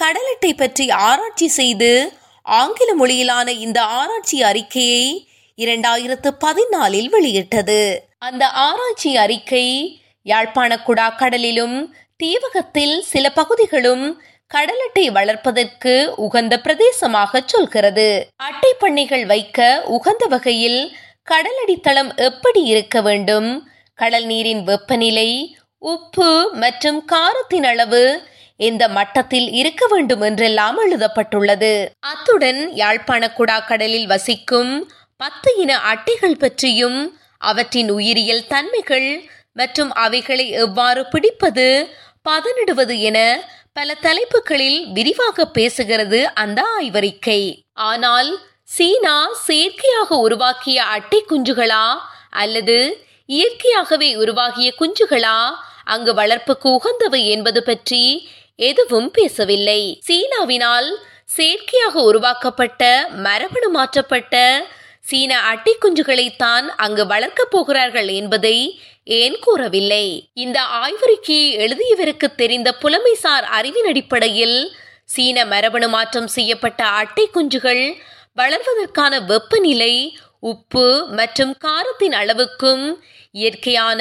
கடலட்டை 0.00 0.52
பற்றி 0.56 0.86
ஆராய்ச்சி 1.08 1.48
செய்து 1.58 1.92
ஆங்கில 2.46 2.90
மொழியிலான 3.00 3.48
இந்த 3.66 3.78
ஆராய்ச்சி 3.98 4.38
அறிக்கையை 4.42 5.04
இரண்டாயிரத்து 5.58 6.30
பதினாலில் 6.44 7.10
வெளியிட்டது. 7.14 7.80
அந்த 8.28 8.44
ஆராய்ச்சி 8.68 9.10
அறிக்கை 9.24 9.66
யாழ்ப்பாண 10.26 10.72
குடா 10.86 11.08
கடலிலும் 11.20 11.76
தீவகத்தில் 12.22 12.96
சில 13.12 13.24
பகுதிகளும் 13.38 14.04
கடலட்டை 14.54 15.04
வளர்ப்பதற்கு 15.10 15.92
உகந்த 16.16 16.54
பிரதேசமாக 16.64 17.40
சொல்கிறது. 17.46 18.08
அட்டை 18.48 18.72
பண்ணைகள் 18.78 19.24
வைக்க 19.26 19.58
உகந்த 19.96 20.24
வகையில் 20.26 20.80
கடலடித்தளம் 21.30 22.10
எப்படி 22.28 22.62
இருக்க 22.72 22.96
வேண்டும்? 23.02 23.48
கடல் 23.98 24.24
நீரின் 24.24 24.62
வெப்பநிலை 24.62 25.30
உப்பு 25.78 26.30
மற்றும் 26.62 27.00
காரத்தின் 27.04 27.64
அளவு 27.64 28.02
இந்த 28.60 28.84
மட்டத்தில் 28.88 29.48
இருக்க 29.52 29.86
வேண்டும் 29.86 30.20
என்றெல்லாம் 30.20 30.78
எழுதப்பட்டுள்ளது. 30.84 31.72
அத்துடன் 32.10 32.60
யாழ்ப்பாண 32.74 33.22
குடா 33.38 33.58
கடலில் 33.66 34.06
வசிக்கும் 34.06 34.72
பத்து 35.16 35.50
இன 35.56 35.72
அட்டைகள் 35.92 36.40
பற்றியும் 36.44 36.98
அவற்றின் 37.50 37.90
உயிரியல் 37.90 38.46
தன்மைகள் 38.46 39.08
மற்றும் 39.52 39.90
அவைகளை 40.04 40.46
எவ்வாறு 40.64 41.02
பிடிப்பது 41.06 41.66
பதனிடுவது 42.28 42.94
என 43.08 43.18
பல 43.76 43.94
தலைப்புகளில் 43.94 44.92
விரிவாக 44.92 45.46
பேசுகிறது 45.54 46.18
அந்த 46.34 46.60
ஆய்வறிக்கை. 46.78 47.40
ஆனால் 47.72 48.30
சீனா 48.62 49.14
செயற்கையாக 49.46 50.16
உருவாக்கிய 50.16 50.84
அட்டை 50.84 51.20
குஞ்சுகளா? 51.30 51.86
அல்லது 52.30 52.76
இயற்கையாகவே 53.26 54.14
உருவாகிய 54.14 54.68
குஞ்சுகளா? 54.80 55.38
அங்கு 55.84 56.14
வளர்ப்புக்கு 56.14 56.68
உகந்தவை 56.76 57.22
என்பது 57.26 57.62
பற்றி 57.62 58.30
எதுவும் 58.56 59.10
பேசவில்லை. 59.10 59.80
சீனாவினால் 60.06 60.90
செயற்கையாக 61.24 62.02
உருவாக்கப்பட்ட 62.02 63.08
மரபணு 63.26 63.70
மாற்றப்பட்ட 63.70 64.66
சீன 65.00 65.38
அட்டை 65.40 65.76
குஞ்சுகளைத்தான் 65.78 66.66
அங்கு 66.76 67.06
வளர்க்கப் 67.06 67.50
போகிறார்கள் 67.50 68.08
என்பதை 68.08 68.56
ஏன் 69.06 69.38
கூறவில்லை? 69.38 70.30
இந்த 70.34 70.60
ஆய்வறிக்கையை 70.60 71.48
எழுதியவருக்கு 71.56 72.34
தெரிந்த 72.34 72.76
புலமைசார் 72.82 73.46
அறிவின் 73.58 73.84
அடிப்படையில் 73.84 74.76
சீன 75.04 75.44
மரபணு 75.44 75.88
மாற்றம் 75.88 76.26
செய்யப்பட்ட 76.26 76.84
அட்டை 76.84 77.30
குஞ்சுகள் 77.34 77.94
வளர்வதற்கான 78.36 79.24
வெப்பநிலை 79.26 80.16
உப்பு 80.38 81.06
மற்றும் 81.10 81.56
காரத்தின் 81.58 82.12
அளவுக்கும் 82.12 82.94
இயற்கையான 83.32 84.00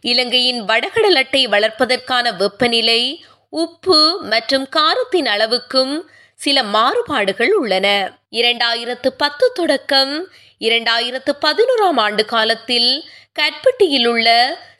இலங்கையின் 0.00 0.64
வடகடல் 0.64 1.14
அட்டை 1.14 1.46
வளர்ப்பதற்கான 1.46 2.36
வெப்பநிலை 2.36 3.24
உப்பு 3.50 4.20
மற்றும் 4.22 4.68
காரத்தின் 4.68 5.26
அளவுக்கும் 5.26 5.94
சில 6.34 6.62
மாறுபாடுகள் 6.62 7.52
உள்ளன. 7.52 7.86
இரண்டாயிரத்து 8.30 9.08
பத்து 9.16 9.52
தொடக்கம் 9.54 10.12
இரண்டாயிரத்து 10.60 11.32
பதினோராம் 11.40 12.00
ஆண்டு 12.00 12.24
காலத்தில் 12.24 13.04
கட்பட்டியில் 13.40 14.06
உள்ள 14.06 14.28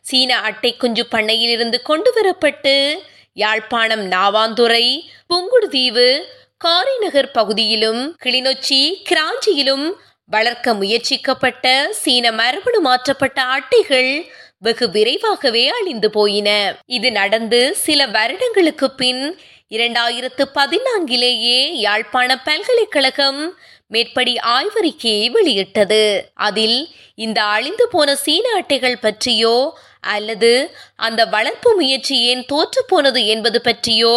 சீன 0.01 0.41
அட்டை 0.41 0.77
குஞ்சு 0.77 1.05
பண்ணையில் 1.11 1.51
இருந்து 1.51 1.83
கொண்டு 1.83 2.13
வரப்பட்டு 2.17 2.99
யாழ்ப்பாணம் 3.33 4.05
நாவாந்துறை 4.11 4.85
புங்குடுதீவு 5.29 6.21
காரிநகர் 6.57 7.31
பகுதியிலும் 7.31 8.17
கிளிநொச்சி 8.25 8.81
கிராஞ்சியிலும் 9.11 9.87
வளர்க்க 10.25 10.75
முயற்சிக்கப்பட்ட 10.75 11.89
சீன 11.91 12.33
மரபணு 12.33 12.81
மாற்றப்பட்ட 12.81 13.43
அட்டைகள் 13.43 14.27
வெகு 14.59 14.91
விரைவாகவே 14.91 15.69
அழிந்து 15.69 16.11
போயின. 16.11 16.75
இது 16.87 17.13
நடந்து 17.13 17.75
சில 17.75 18.07
வருடங்களுக்கு 18.07 18.91
பின் 18.91 19.39
இரண்டாயிரத்து 19.71 20.45
பதினான்கிலேயே 20.55 21.59
யாழ்ப்பாண 21.73 22.43
பல்கலைக்கழகம் 22.45 23.41
மேற்படி 23.87 24.35
ஆய்வறிக்கையை 24.35 25.27
வெளியிட்டது. 25.31 26.31
அதில் 26.35 26.89
இந்த 27.15 27.43
அழிந்து 27.43 27.89
போன 27.89 28.15
சீன 28.17 28.47
அட்டைகள் 28.53 29.01
பற்றியோ 29.01 29.57
அல்லது 30.01 30.53
அந்த 30.97 31.25
வளர்ப்பு 31.25 31.75
முயற்சி 31.75 32.17
ஏன் 32.23 32.45
தோற்று 32.45 32.85
போனது 32.87 33.27
என்பது 33.27 33.61
பற்றியோ 33.61 34.15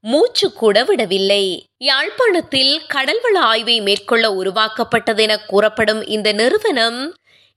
மூச்சு 0.00 0.52
கூட 0.52 0.84
விடவில்லை. 0.84 1.66
யாழ்ப்பாணத்தில் 1.76 2.72
கடல்வள 2.94 3.36
ஆய்வை 3.52 3.80
மேற்கொள்ள 3.80 4.30
உருவாக்கப்பட்டதென 4.30 5.36
கூறப்படும் 5.46 6.06
இந்த 6.06 6.32
நிறுவனம் 6.32 7.00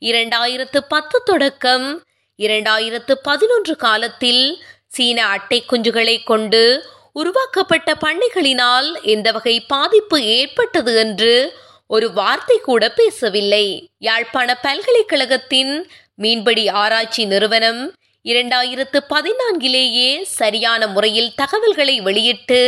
இரண்டாயிரத்து 0.02 0.80
பத்து 0.88 1.22
தொடக்கம் 1.26 2.04
இரண்டாயிரத்து 2.40 3.14
பதினொன்று 3.24 3.76
காலத்தில் 3.76 4.44
சீன 4.88 5.20
அட்டை 5.26 5.64
குஞ்சுகளை 5.70 6.24
கொண்டு 6.24 6.64
உருவாக்கப்பட்ட 7.16 7.90
பண்ணைகளினால் 8.06 8.88
இந்த 9.04 9.28
வகை 9.32 9.56
பாதிப்பு 9.68 10.18
ஏற்பட்டது 10.38 10.94
என்று 10.96 11.34
ஒரு 11.88 12.08
வார்த்தை 12.14 12.58
கூட 12.60 12.84
பேசவில்லை. 12.90 13.66
யாழ்ப்பாண 13.98 14.50
பல்கலைக்கழகத்தின் 14.64 15.74
மீன்பிடி 16.16 16.66
ஆராய்ச்சி 16.82 17.24
நிறுவனம் 17.26 17.82
இரண்டாயிரத்து 18.26 19.00
பதினான்கிலேயே 19.14 20.12
சரியான 20.32 20.88
முறையில் 20.88 21.36
தகவல்களை 21.36 21.96
வெளியிட்டு 22.02 22.62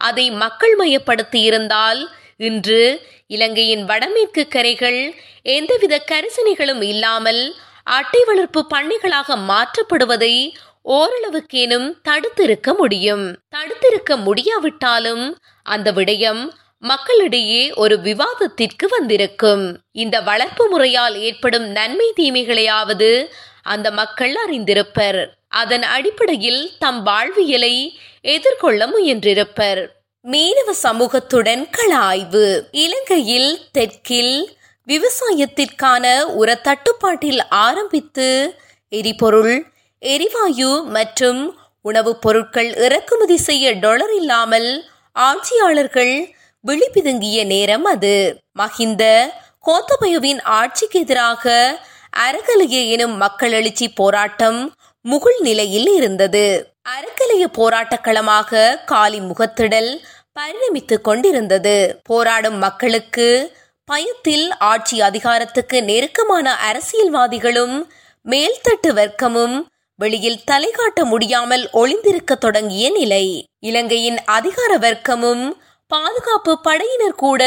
அதை 0.00 0.26
மக்கள் 0.42 0.74
மயப்படுத்தி 0.80 1.40
இருந்தால் 1.42 2.00
இன்று 2.40 2.82
இலங்கையின் 3.26 3.84
வடமேற்கு 3.84 4.44
கரைகள் 4.48 5.00
எந்தவித 5.54 5.94
கரிசனைகளும் 6.10 6.82
இல்லாமல் 6.82 7.42
அட்டை 7.90 8.22
வளர்ப்பு 8.24 8.60
பண்ணைகளாக 8.74 9.36
மாற்றப்படுவதை 9.48 10.34
ஓரளவுக்கேனும் 10.84 11.92
தடுத்திருக்க 12.08 12.76
முடியும். 12.76 13.36
தடுத்திருக்க 13.56 14.16
முடியாவிட்டாலும் 14.16 15.38
அந்த 15.62 15.92
விடயம் 15.92 16.50
மக்களிடையே 16.78 17.72
ஒரு 17.72 18.00
விவாதத்திற்கு 18.00 18.88
வந்திருக்கும். 18.88 19.80
இந்த 19.92 20.20
வளர்ப்பு 20.20 20.68
முறையால் 20.68 21.14
ஏற்படும் 21.14 21.64
நன்மை 21.64 22.12
தீமைகளையாவது 22.16 23.26
அந்த 23.62 23.90
மக்கள் 23.90 24.34
அறிந்திருப்பர். 24.46 25.26
அதன் 25.48 25.82
அடிப்படையில் 25.82 26.70
தம் 26.78 27.02
வாழ்வியலை 27.02 27.98
எதிர்கொள்ள 28.20 28.86
முயன்றிருப்பர். 28.86 29.86
மீனவ 30.30 30.72
சமூகத்துடன் 30.82 31.66
கள 31.70 31.96
ஆய்வு. 31.96 32.68
இலங்கையில் 32.70 33.60
தெற்கில் 33.72 34.58
விவசாயத்திற்கான 34.86 36.22
உர 36.22 36.54
தட்டுப்பாட்டில் 36.54 37.40
ஆரம்பித்து 37.48 38.54
எரிபொருள் 38.88 39.72
எரிவாயு 40.02 40.82
மற்றும் 40.84 41.58
உணவுப் 41.82 42.20
பொருட்கள் 42.20 42.74
இறக்குமதி 42.74 43.36
செய்ய 43.36 43.74
டொலர் 43.74 44.14
இல்லாமல் 44.16 44.84
ஆட்சியாளர்கள் 45.12 46.34
விழிபிதுங்கிய 46.66 47.46
நேரம் 47.46 47.84
அது. 47.84 48.40
மஹிந்த 48.58 49.30
கோத்தபயவின் 49.66 50.42
ஆட்சிக்கு 50.42 51.00
எதிராக 51.00 51.44
அரகலைய 52.16 52.88
எனும் 52.88 53.16
மக்கள் 53.16 53.52
எழுச்சி 53.52 53.88
போராட்டம் 53.88 54.74
முகுள் 55.00 55.38
நிலையில் 55.38 55.86
இருந்தது. 55.86 56.72
அறக்கலைய 56.88 57.46
போராட்ட 57.52 57.96
களமாக 57.96 58.82
காலி 58.86 59.20
முகத்திடல் 59.20 60.00
பரிணமித்துக் 60.40 61.00
கொண்டிருந்தது. 61.00 62.00
போராடும் 62.02 62.58
மக்களுக்கு 62.58 63.52
பயத்தில் 63.84 64.56
ஆட்சி 64.58 65.00
அதிகாரத்துக்கு 65.00 65.82
நெருக்கமான 65.82 66.56
அரசியல்வாதிகளும் 66.72 67.90
மேல்தட்டு 68.26 68.88
வர்க்கமும் 68.88 69.56
வெளியில் 70.00 70.44
தலை 70.44 70.68
காட்ட 70.70 71.00
முடியாமல் 71.04 71.64
ஒளிந்திருக்க 71.72 72.32
தொடங்கிய 72.34 72.84
நிலை. 72.90 73.24
இலங்கையின் 73.60 74.18
அதிகார 74.36 74.72
வர்க்கமும் 74.78 75.44
பாதுகாப்பு 75.90 76.52
படையினர் 76.60 77.18
கூட 77.22 77.42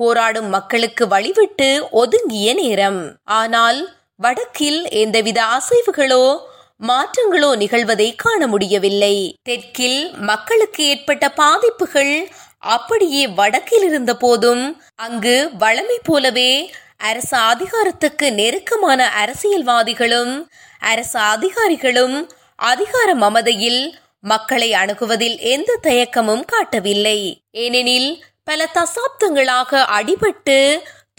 போராடும் 0.00 0.48
மக்களுக்கு 0.48 1.04
வழிவிட்டு 1.06 1.68
ஒதுங்கிய 1.90 2.54
நேரம். 2.54 3.00
ஆனால் 3.32 3.80
வடக்கில் 4.16 4.80
எந்தவித 5.02 5.38
அசைவுகளோ 5.56 6.24
மாற்றங்களோ 6.80 7.50
நிகழ்வதை 7.62 8.08
காண 8.16 8.46
முடியவில்லை. 8.46 9.16
தெற்கில் 9.42 10.00
மக்களுக்கு 10.30 10.82
ஏற்பட்ட 10.84 11.26
பாதிப்புகள் 11.40 12.14
அப்படியே 12.74 13.22
வடக்கில் 13.38 13.84
இருந்த 13.84 14.12
போதும் 14.16 14.64
அங்கு 14.96 15.36
வளமை 15.60 15.98
போலவே 16.02 16.52
அரசு 17.02 17.36
அதிகாரத்துக்கு 17.52 18.26
நெருக்கமான 18.32 19.00
அரசியல்வாதிகளும் 19.22 20.34
அரசு 20.82 21.18
அதிகாரிகளும் 21.34 22.16
அதிகார 22.56 23.08
மமதையில் 23.14 23.82
மக்களை 24.24 24.68
அணுகுவதில் 24.72 25.36
எந்த 25.54 25.78
தயக்கமும் 25.82 26.44
காட்டவில்லை. 26.44 27.18
ஏனெனில் 27.50 28.10
பல 28.44 28.68
தசாப்தங்களாக 28.74 29.80
அடிபட்டு 29.98 30.58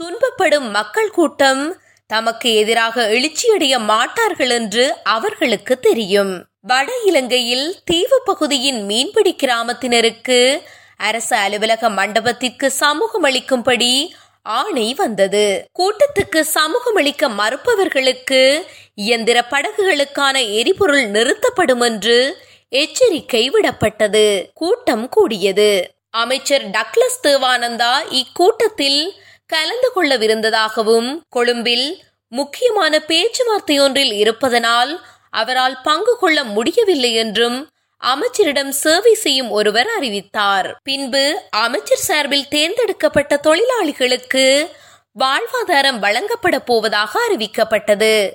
துன்பப்படும் 0.02 0.70
மக்கள் 0.70 1.12
கூட்டம் 1.12 1.64
தமக்கு 2.10 2.50
எதிராக 2.56 3.06
எழுச்சியடைய 3.10 3.74
மாட்டார்கள் 3.84 4.50
என்று 4.50 4.86
அவர்களுக்கு 5.16 5.76
தெரியும். 5.80 6.34
வட 6.62 6.90
இலங்கையில் 7.06 7.68
தீவு 7.86 8.18
பகுதியின் 8.26 8.82
மீன்பிடி 8.86 9.36
கிராமத்தினருக்கு 9.44 10.40
அரசு 10.98 11.36
அலுவலக 11.36 11.90
மண்டபத்திற்கு 11.90 12.68
சமூகம் 12.72 13.24
அளிக்கும்படி 13.24 13.94
ஆணை 14.46 14.94
வந்தது. 14.94 15.70
கூட்டத்துக்கு 15.80 16.40
சமூகம் 16.40 16.96
அளிக்க 16.96 17.30
மறுப்பவர்களுக்கு 17.30 18.68
இயந்திர 18.96 19.46
படகுகளுக்கான 19.50 20.52
எரிபொருள் 20.52 21.06
நிறுத்தப்படும் 21.06 21.82
என்று 21.82 22.38
எச்சரிக்கை 22.70 23.50
விடப்பட்டது. 23.50 24.52
கூட்டம் 24.54 25.10
கூடியது. 25.10 25.92
அமைச்சர் 26.10 26.70
டக்ளஸ் 26.70 27.20
தேவானந்தா 27.24 27.94
இக்கூட்டத்தில் 28.12 29.10
கலந்து 29.46 29.92
கொள்ளவிருந்ததாகவும் 29.96 31.20
கொழும்பில் 31.30 32.04
முக்கியமான 32.28 33.00
பேச்சுவார்த்தை 33.00 33.80
ஒன்றில் 33.80 34.12
இருப்பதனால் 34.12 35.06
அவரால் 35.30 35.82
பங்கு 35.82 36.18
கொள்ள 36.20 36.44
முடியவில்லை 36.44 37.14
என்றும் 37.14 37.70
அமைச்சரிடம் 38.12 38.70
சேவை 38.70 39.14
செய்யும் 39.14 39.50
ஒருவர் 39.50 39.88
அறிவித்தார். 39.88 40.70
பின்பு 40.84 41.24
அமைச்சர் 41.50 42.06
சார்பில் 42.08 42.48
தேர்ந்தெடுக்கப்பட்ட 42.48 43.40
தொழிலாளிகளுக்கு 43.44 44.46
வாழ்வாதாரம் 45.20 46.00
வழங்கப்பட 46.00 46.60
போவதாக 46.60 47.20
அறிவிக்கப்பட்டது. 47.28 48.32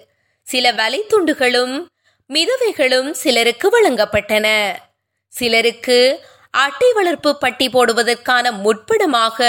சில 0.46 0.72
வலைத்துண்டுகளும் 0.72 1.74
மிதவைகளும் 2.30 3.10
சிலருக்கு 3.10 3.66
வழங்கப்பட்டன. 3.74 4.46
சிலருக்கு 5.32 5.98
அட்டை 6.50 6.92
வளர்ப்பு 6.92 7.38
பட்டி 7.38 7.68
போடுவதற்கான 7.68 8.50
முற்படமாக 8.50 9.48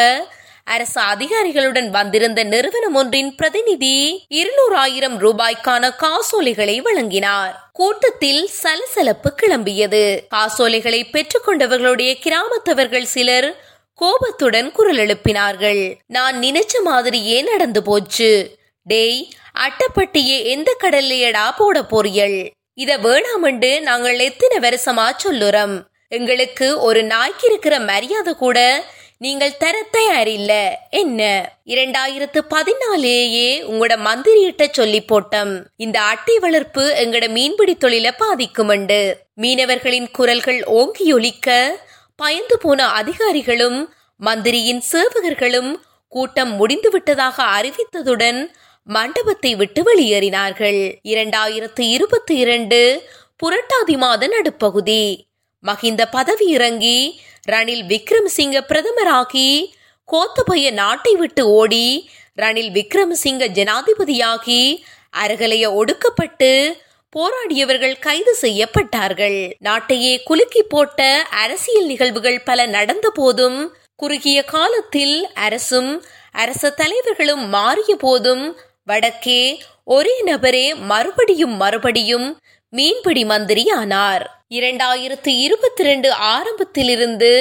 அரசு 0.69 1.01
அதிகாரிகளுடன் 1.01 1.89
வந்திருந்த 1.89 2.43
நிறுவனம் 2.43 2.93
ஒன்றின் 2.93 3.35
பிரதிநிதி 3.35 4.25
இருநூறாயிரம் 4.33 5.15
ரூபாய்க்கான 5.17 5.95
காசோலைகளை 5.95 6.81
வழங்கினார். 6.81 7.53
கூட்டத்தில் 7.73 8.47
சலசலப்பு 8.47 9.33
கிளம்பியது. 9.35 10.19
காசோலைகளை 10.29 11.05
பெற்றுக்கொண்டவர்களுடைய 11.05 12.11
கிராமத்தவர்கள் 12.25 13.09
சிலர் 13.15 13.63
கோபத்துடன் 13.93 14.71
குரல் 14.71 14.97
எழுப்பினார்கள். 14.97 15.95
நான் 16.07 16.39
நினைச்ச 16.39 16.81
மாதிரியே 16.83 17.41
நடந்து 17.41 17.83
போச்சு. 17.83 18.57
டேய் 18.83 19.29
அட்டப்பட்டியே 19.59 20.43
எந்த 20.43 20.77
கடல்லையடா 20.81 21.45
போட 21.57 21.83
போறியல்? 21.83 22.51
இத 22.73 22.97
வேணாமண்டு 22.97 23.79
நாங்கள் 23.79 24.19
எத்தனை 24.19 24.57
வருஷமா 24.69 25.07
சொல்லுறோம். 25.25 25.81
எங்களுக்கு 26.07 26.79
ஒரு 26.79 27.03
நாய்க்கு 27.03 27.47
இருக்கிற 27.47 27.79
மரியாதை 27.79 28.33
கூட 28.33 28.83
நீங்கள் 29.21 29.57
தர 29.57 29.85
தயாரில்ல 29.93 30.69
என்ன? 30.89 31.51
இரண்டாயிரத்து 31.65 32.39
பதினாலேயே 32.47 33.61
உங்களோட 33.61 33.95
மந்திரியிட்ட 33.97 34.67
சொல்லி 34.71 35.01
போட்டோம். 35.01 35.63
இந்த 35.75 36.01
அட்டை 36.01 36.39
வளர்ப்பு 36.39 36.81
எங்கட 36.81 37.29
மீன்பிடி 37.29 37.77
தொழில 37.79 38.09
பாதிக்குமண்டு. 38.19 39.13
மீனவர்களின் 39.41 40.07
குரல்கள் 40.11 40.63
ஓங்கி 40.63 41.13
ஒலிக்க 41.13 41.79
பயந்து 42.15 42.57
போன 42.57 42.87
அதிகாரிகளும் 42.87 43.93
மந்திரியின் 44.17 44.83
சேவகர்களும் 44.91 45.75
கூட்டம் 46.07 46.55
முடிந்து 46.55 46.89
விட்டதாக 46.89 47.43
அறிவித்ததுடன் 47.43 48.45
மண்டபத்தை 48.83 49.55
விட்டு 49.55 49.83
வெளியேறினார்கள். 49.83 50.95
இரண்டாயிரத்து 51.03 51.79
இருபத்தி 51.79 52.35
இரண்டு 52.35 53.03
புரட்டாதி 53.43 53.97
மாத 53.97 54.27
நடுப்பகுதி. 54.27 55.28
மகிந்த 55.63 56.05
பதவி 56.05 56.45
இறங்கி 56.45 57.21
ரணில் 57.51 57.83
விக்ரமசிங்க 57.87 58.57
பிரதமராகி 58.67 59.65
கோத்தபய 60.11 60.71
நாட்டை 60.71 61.15
விட்டு 61.15 61.47
ஓடி 61.47 62.09
ரணில் 62.37 62.71
விக்ரமசிங்க 62.71 63.47
ஜனாதிபதியாகி 63.53 64.83
அருகலைய 65.17 65.65
ஒடுக்கப்பட்டு 65.73 66.73
போராடியவர்கள் 67.15 67.99
கைது 67.99 68.37
செய்யப்பட்டார்கள். 68.41 69.53
நாட்டையே 69.59 70.23
குலுக்கி 70.23 70.63
போட்ட 70.63 71.27
அரசியல் 71.29 71.85
நிகழ்வுகள் 71.85 72.43
பல 72.43 72.65
நடந்த 72.65 73.09
போதும் 73.09 73.75
குறுகிய 73.95 74.43
காலத்தில் 74.43 75.29
அரசும் 75.33 76.03
அரச 76.31 76.69
தலைவர்களும் 76.69 77.47
மாறிய 77.47 77.95
போதும் 77.95 78.57
வடக்கே 78.85 79.57
ஒரே 79.83 80.23
நபரே 80.25 80.75
மறுபடியும் 80.75 81.55
மறுபடியும் 81.55 82.39
மீன்பிடி 82.71 83.25
மந்திரி 83.25 83.71
ஆனார் 83.71 84.38
இரண்டாயிரத்து 84.51 85.31
இருபத்தி 85.45 85.83
ரெண்டு 85.83 86.09
ஆரம்பத்திலிருந்து 86.11 87.31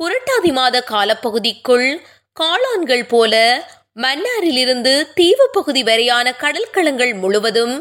புரட்டாதி 0.00 0.52
மாத 0.52 0.76
காலப்பகுதிக்குள் 0.88 1.88
காளான்கள் 2.32 3.04
போல 3.08 3.34
மன்னாரிலிருந்து 3.94 5.12
தீவு 5.14 5.46
பகுதி 5.52 5.82
வரையான 5.82 6.34
கடல்களங்கள் 6.40 7.14
முழுவதும் 7.14 7.74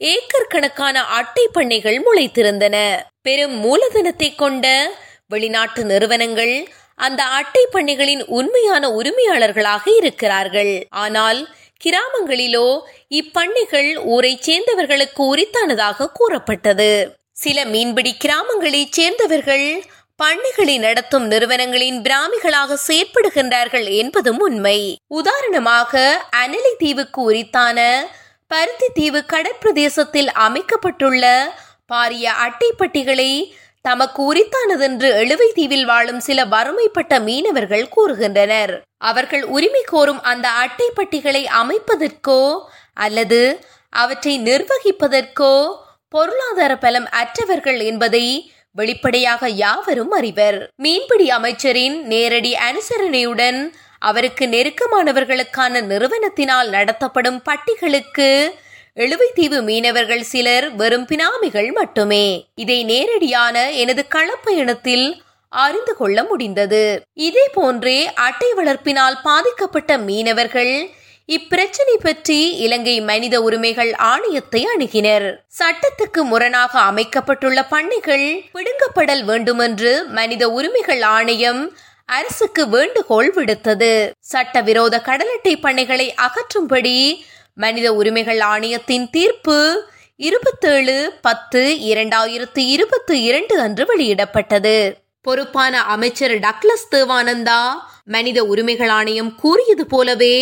ஏக்கர் 0.00 0.48
கணக்கான 0.48 1.04
அட்டை 1.18 1.46
பண்ணைகள் 1.52 1.98
முளைத்திருந்தன. 2.02 2.76
பெரும் 3.22 3.56
மூலதனத்தை 3.64 4.34
கொண்ட 4.34 4.66
வெளிநாட்டு 5.28 5.84
நிறுவனங்கள் 5.84 6.54
அந்த 6.94 7.22
அட்டை 7.22 7.66
பண்ணைகளின் 7.72 8.24
உண்மையான 8.26 8.88
உரிமையாளர்களாக 8.88 9.84
இருக்கிறார்கள். 10.00 10.86
ஆனால் 10.88 11.40
கிராமங்களிலோ 11.84 12.68
இப்பண்ணைகள் 13.08 13.90
ஊரை 14.04 14.38
சேர்ந்தவர்களுக்கு 14.40 15.22
உரித்தானதாக 15.34 16.12
கூறப்பட்டது. 16.12 17.20
சில 17.42 17.64
மீன்பிடி 17.64 18.16
கிராமங்களைச் 18.24 18.96
சேர்ந்தவர்கள் 18.96 19.66
பண்ணைகளை 20.22 20.78
நடத்தும் 20.78 21.26
நிறுவனங்களின் 21.26 21.98
பிராமிகளாக 22.00 22.76
செயற்படுகின்றார்கள் 22.88 23.86
என்பதும் 23.92 24.38
உண்மை. 24.38 24.78
உதாரணமாக 25.06 26.02
அனலி 26.36 26.72
தீவுக்கு 26.78 27.20
உரித்தான 27.22 27.78
பருத்தி 28.46 28.88
தீவு 28.94 29.20
கடற்பிரதேசத்தில் 29.32 30.30
அமைக்கப்பட்டுள்ள 30.46 31.24
பாரிய 31.92 32.26
அட்டைப்பட்டிகளை 32.46 33.30
தமக்கு 33.82 34.20
உரித்தானதென்று 34.34 35.08
எழுவை 35.22 35.48
தீவில் 35.52 35.84
வாழும் 35.84 36.20
சில 36.20 36.44
வறுமைப்பட்ட 36.44 37.20
மீனவர்கள் 37.20 37.86
கூறுகின்றனர். 37.96 38.74
அவர்கள் 39.10 39.44
உரிமை 39.56 39.84
கோரும் 39.86 40.22
அந்த 40.22 40.48
அட்டைப்பட்டிகளை 40.64 41.44
அமைப்பதற்கோ 41.62 42.42
அல்லது 43.06 43.40
அவற்றை 43.92 44.34
நிர்வகிப்பதற்கோ 44.42 45.54
பொருளாதார 46.14 46.72
பலம் 46.76 47.08
அற்றவர்கள் 47.20 47.80
என்பதை 47.90 48.24
வெளிப்படையாக 48.78 49.48
யாவரும் 49.62 50.12
அறிவர். 50.18 50.58
மீன்பிடி 50.76 51.26
அமைச்சரின் 51.30 51.96
நேரடி 52.12 52.52
அனுசரணையுடன் 52.68 53.60
அவருக்கு 54.08 54.44
நெருக்கமானவர்களுக்கான 54.46 55.82
நிறுவனத்தினால் 55.90 56.70
நடத்தப்படும் 56.76 57.40
பட்டிகளுக்கு 57.48 58.28
எழுவைத்தீவு 58.96 59.58
மீனவர்கள் 59.68 60.24
சிலர் 60.32 60.66
வெறும் 60.80 61.06
பினாமிகள் 61.10 61.70
மட்டுமே. 61.72 62.26
இதை 62.54 62.78
நேரடியான 62.84 63.56
எனது 63.82 64.02
களப்பயணத்தில் 64.14 65.06
அறிந்து 65.52 65.94
கொள்ள 65.96 66.18
முடிந்தது. 66.24 66.82
இதே 67.28 67.46
போன்றே 67.56 67.98
அட்டை 68.26 68.50
வளர்ப்பினால் 68.56 69.16
பாதிக்கப்பட்ட 69.22 69.92
மீனவர்கள் 70.08 70.74
இப்பிரச்சனை 71.34 71.94
பற்றி 72.02 72.38
இலங்கை 72.64 72.94
மனித 73.10 73.34
உரிமைகள் 73.46 73.90
ஆணையத்தை 74.12 74.60
அணுகினர். 74.72 75.26
சட்டத்துக்கு 75.58 76.20
முரணாக 76.30 76.72
அமைக்கப்பட்டுள்ள 76.90 77.60
பண்ணைகள் 77.72 78.24
பிடுங்கப்படல் 78.54 79.22
வேண்டுமென்று 79.24 79.92
மனித 80.18 80.48
உரிமைகள் 80.48 81.02
ஆணையம் 81.16 81.60
அரசுக்கு 82.18 82.62
வேண்டுகோள் 82.68 83.30
விடுத்தது. 83.36 83.92
சட்டவிரோத 84.32 84.94
கடலட்டை 85.08 85.54
பண்ணைகளை 85.66 86.08
அகற்றும்படி 86.26 86.96
மனித 87.54 87.86
உரிமைகள் 88.00 88.42
ஆணையத்தின் 88.52 89.06
தீர்ப்பு 89.10 89.58
இருபத்தேழு 90.20 90.98
பத்து 91.28 91.62
இரண்டாயிரத்து 91.92 92.64
இருபத்தி 92.74 93.16
இரண்டு 93.28 93.54
அன்று 93.60 93.86
வெளியிடப்பட்டது. 93.92 94.76
பொறுப்பான 95.26 95.74
அமைச்சர் 95.94 96.36
டக்ளஸ் 96.46 96.86
தேவானந்தா 96.94 97.62
மனித 98.14 98.38
உரிமைகள் 98.44 98.92
ஆணையம் 98.98 99.32
கூறியது 99.42 99.84
போலவே 99.86 100.36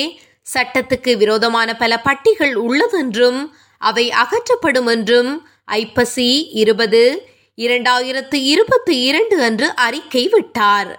சட்டத்துக்கு 0.52 1.12
விரோதமான 1.16 1.70
பல 1.76 1.92
பட்டிகள் 2.06 2.54
உள்ளதென்றும் 2.66 3.40
அவை 3.80 4.04
அகற்றப்படும் 4.22 4.86
என்றும் 4.86 5.30
ஐப்பசி 5.64 6.30
இருபது 6.62 7.02
இரண்டாயிரத்து 7.58 8.36
இருபத்தி 8.52 8.94
இரண்டு 9.00 9.36
அன்று 9.42 9.68
அறிக்கை 9.76 10.24
விட்டார். 10.28 10.90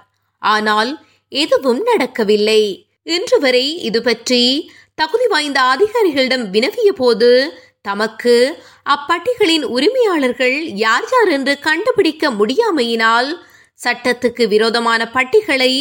ஆனால் 0.41 0.91
எதுவும் 1.31 1.81
நடக்கவில்லை. 1.83 2.61
இன்று 3.07 3.37
வரை 3.39 3.65
இது 3.81 3.99
பற்றி 4.01 4.43
தகுதி 4.95 5.27
வாய்ந்த 5.27 5.59
அதிகாரிகளிடம் 5.73 6.45
வினவிய 6.49 6.89
போது 6.91 7.31
தமக்கு 7.81 8.35
அப்பட்டிகளின் 8.89 9.65
உரிமையாளர்கள் 9.75 10.57
யார் 10.75 11.07
யார் 11.11 11.29
என்று 11.29 11.53
கண்டுபிடிக்க 11.59 12.31
முடியாமையினால் 12.31 13.29
சட்டத்துக்கு 13.79 14.43
விரோதமான 14.47 15.01
பட்டிகளை 15.09 15.71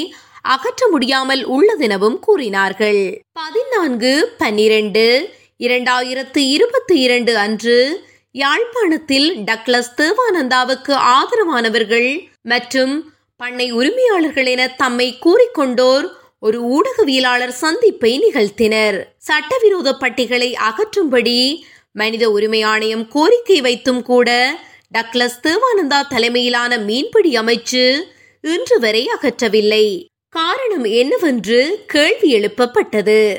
அகற்ற 0.43 0.89
முடியாமல் 0.89 1.49
உள்ளதெனவும் 1.49 2.19
கூறினார்கள். 2.19 3.23
பதினான்கு 3.33 4.35
பன்னிரண்டு 4.39 5.35
இரண்டாயிரத்து 5.59 6.39
இருபத்தி 6.39 6.99
இரண்டு 6.99 7.37
அன்று 7.37 8.09
யாழ்ப்பாணத்தில் 8.31 9.37
டக்ளஸ் 9.37 9.93
தேவானந்தாவுக்கு 9.97 10.93
ஆதரவானவர்கள் 10.93 12.29
மற்றும் 12.43 13.13
பண்ணை 13.37 13.73
உரிமையாளர்கள் 13.73 14.47
என 14.47 14.69
தம்மை 14.69 15.19
கூறிக்கொண்டோர் 15.25 16.07
ஒரு 16.39 16.59
ஊடகவியலாளர் 16.63 17.49
சந்திப்பை 17.49 18.19
நிகழ்த்தினர். 18.19 19.05
சட்டவிரோத 19.17 19.97
பட்டிகளை 19.97 20.55
அகற்றும்படி 20.55 21.63
மனித 21.93 22.31
உரிமை 22.31 22.63
ஆணையம் 22.63 23.09
கோரிக்கை 23.09 23.61
வைத்தும் 23.61 24.03
கூட 24.03 24.59
டக்ளஸ் 24.99 25.41
தேவானந்தா 25.43 26.01
தலைமையிலான 26.09 26.79
மீன்பிடி 26.79 27.39
அமைச்சு 27.39 28.01
இன்று 28.41 28.79
வரை 28.79 29.09
அகற்றவில்லை. 29.19 30.09
காரணம் 30.33 30.85
என்னவென்று 30.85 31.85
கேள்வி 31.87 32.29
எழுப்பப்பட்டது. 32.35 33.39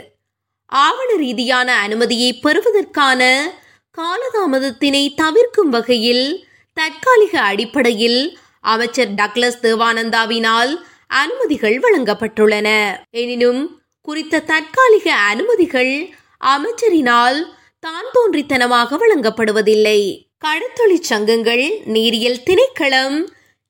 ஆவண 0.66 1.16
ரீதியான 1.16 1.76
அனுமதியை 1.76 2.34
பெறுவதற்கான 2.34 3.22
காலதாமதத்தினை 3.98 5.14
தவிர்க்கும் 5.16 5.70
வகையில் 5.70 6.46
தற்காலிக 6.74 7.42
அடிப்படையில் 7.42 8.38
அமைச்சர் 8.62 9.10
டக்ளஸ் 9.10 9.62
தேவானந்தாவினால் 9.62 10.74
அனுமதிகள் 11.08 11.78
வழங்கப்பட்டுள்ளன. 11.80 12.68
எனினும் 13.10 13.82
குறித்த 14.02 14.40
தற்காலிக 14.40 15.14
அனுமதிகள் 15.14 16.10
அமைச்சரினால் 16.56 17.40
தான் 17.80 18.08
தோன்றித்தனமாக 18.14 18.98
வழங்கப்படுவதில்லை. 18.98 20.00
கடத்தொழிற்சங்கங்கள் 20.46 21.66
நீரியல் 21.86 22.44
திணைக்களம் 22.46 23.18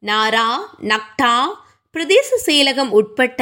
நாரா 0.03 0.49
நக்டா 0.81 1.35
பிரதேச 1.95 2.29
செயலகம் 2.45 2.89
உட்பட்ட 2.89 3.41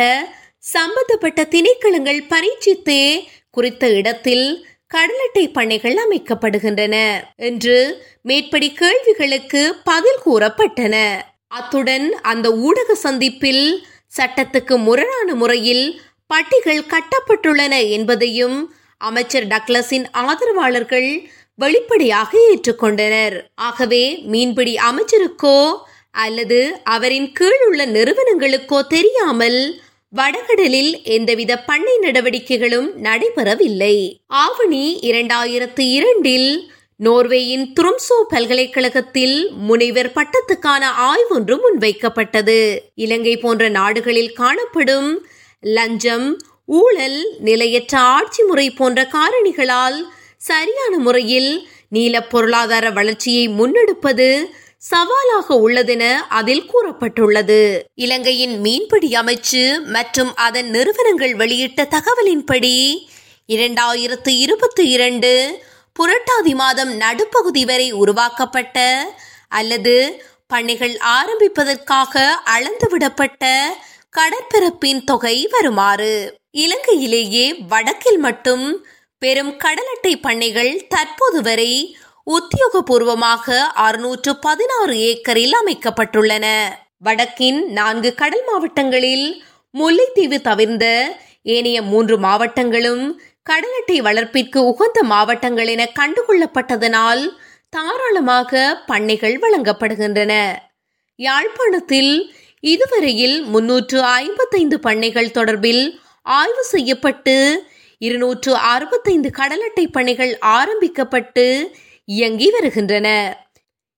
சம்பந்தப்பட்ட 0.74 1.42
திணைக்களங்கள் 1.52 2.22
பரீட்சித்தே 2.30 3.04
குறித்த 3.50 3.90
இடத்தில் 3.90 4.46
கடலட்டை 4.94 5.44
பண்ணைகள் 5.52 5.98
அமைக்கப்படுகின்றன 5.98 6.96
என்று 7.36 7.76
மேற்படி 8.22 8.70
கேள்விகளுக்கு 8.74 9.62
பதில் 9.84 10.22
கூறப்பட்டன. 10.26 10.96
அத்துடன் 11.48 12.08
அந்த 12.22 12.48
ஊடக 12.52 12.96
சந்திப்பில் 12.96 13.66
சட்டத்துக்கு 14.18 14.76
முரணான 14.78 15.36
முறையில் 15.36 15.86
பட்டிகள் 16.28 16.82
கட்டப்பட்டுள்ளன 16.86 17.74
என்பதையும் 17.90 18.58
அமைச்சர் 19.02 19.48
டக்ளஸின் 19.48 20.08
ஆதரவாளர்கள் 20.24 21.10
வெளிப்படையாக 21.60 22.32
ஏற்றுக்கொண்டனர். 22.50 23.38
ஆகவே 23.68 24.04
மீன்பிடி 24.32 24.76
அமைச்சருக்கோ 24.90 25.58
அல்லது 26.12 26.60
அவரின் 26.84 27.32
கீழ் 27.32 27.63
உள்ள 27.67 27.86
நிறுவனங்களுக்கோ 27.86 28.80
தெரியாமல் 28.88 29.82
வடகடலில் 30.13 31.04
எந்தவித 31.04 31.63
பண்ணை 31.63 31.98
நடவடிக்கைகளும் 31.98 32.89
நடைபெறவில்லை. 33.04 33.95
ஆவணி 34.28 35.00
இரண்டாயிரத்து 35.02 35.84
இரண்டில் 35.98 36.72
நோர்வேயின் 36.95 37.74
துரும்சோ 37.74 38.17
பல்கலைக்கழகத்தில் 38.30 39.52
முனைவர் 39.52 40.12
பட்டத்துக்கான 40.15 40.84
ஆய்வொன்று 41.10 41.56
முன்வைக்கப்பட்டது. 41.65 42.80
இலங்கை 42.95 43.38
போன்ற 43.38 43.69
நாடுகளில் 43.69 44.34
காணப்படும் 44.34 45.28
லஞ்சம் 45.62 46.28
ஊழல் 46.65 47.19
நிலையற்ற 47.39 48.00
ஆட்சி 48.00 48.43
முறை 48.43 48.72
போன்ற 48.72 49.08
காரணிகளால் 49.13 50.00
சரியான 50.38 50.98
முறையில் 50.98 51.52
நீல 51.89 52.22
பொருளாதார 52.22 52.89
வளர்ச்சியை 52.89 53.45
முன்னெடுப்பது 53.50 54.28
சவாலாக 54.82 55.56
உள்ளதென 55.56 56.04
அதில் 56.30 56.70
கூறப்பட்டுள்ளது. 56.72 57.82
இலங்கையின் 57.94 58.60
மீன்பிடி 58.60 59.10
அமைச்சு 59.12 59.82
மற்றும் 59.86 60.36
அதன் 60.36 60.70
நிறுவனங்கள் 60.70 61.34
வெளியிட்ட 61.36 61.88
தகவலின்படி 61.96 62.94
இரண்டாயிரத்து 63.48 64.28
இருபத்தி 64.28 64.88
இரண்டு 64.88 65.32
புரட்டாதி 66.00 66.54
மாதம் 66.56 66.92
நடுப்பகுதி 66.96 67.65
வரை 67.65 67.92
உருவாக்கப்பட்ட 67.92 68.78
அல்லது 69.50 70.24
பணிகள் 70.48 70.98
ஆரம்பிப்பதற்காக 71.20 72.24
அளந்துவிடப்பட்ட 72.56 73.62
கடற்பரப்பின் 74.18 75.04
தொகை 75.04 75.48
வருமாறு. 75.52 76.13
இலங்கையிலேயே 76.58 77.46
வடக்கில் 77.68 78.18
மட்டும் 78.18 78.86
பெரும் 79.20 79.54
கடலட்டை 79.58 80.22
பண்ணைகள் 80.22 80.86
தற்போது 80.89 81.42
வரை 81.42 81.98
உத்தியோகபூர்வமாக 82.36 83.46
அறுநூற்று 83.86 84.32
பதினாறு 84.46 84.96
ஏக்கரில் 85.10 85.56
அமைக்கப்பட்டுள்ளன. 85.62 86.46
வடக்கின் 86.98 87.60
நான்கு 87.78 88.10
கடல் 88.22 88.46
மாவட்டங்களில் 88.50 89.28
முல்லைத்தீவு 89.74 90.38
தவிர்ந்த 90.42 90.86
ஏனைய 91.56 91.80
மூன்று 91.82 92.15
மாவட்டங்களும் 92.18 93.04
கடலட்டை 93.50 93.98
வளர்ப்பிற்கு 94.08 94.60
உகந்த 94.72 95.00
மாவட்டங்கள் 95.04 95.70
என 95.76 95.84
கண்டுகொள்ளப்பட்டதனால் 96.00 97.24
தாராளமாக 97.70 98.62
பண்ணைகள் 98.86 99.36
வழங்கப்படுகின்றன. 99.39 100.34
யாழ்ப்பாணத்தில் 101.20 102.13
இதுவரையில் 102.63 103.38
முன்னூற்று 103.44 104.00
ஐம்பத்தைந்து 104.22 104.78
பண்ணைகள் 104.80 105.36
தொடர்பில் 105.38 105.84
ஆய்வு 106.38 106.63
செய்யப்பட்டு 106.74 107.36
இருநூற்று 108.02 108.52
அறுபத்தைந்து 108.74 109.30
கடலட்டை 109.38 109.86
பணிகள் 109.92 110.34
ஆரம்பிக்கப்பட்டு 110.58 111.46
இயங்கி 112.10 112.50
வருகின்றன. 112.50 113.08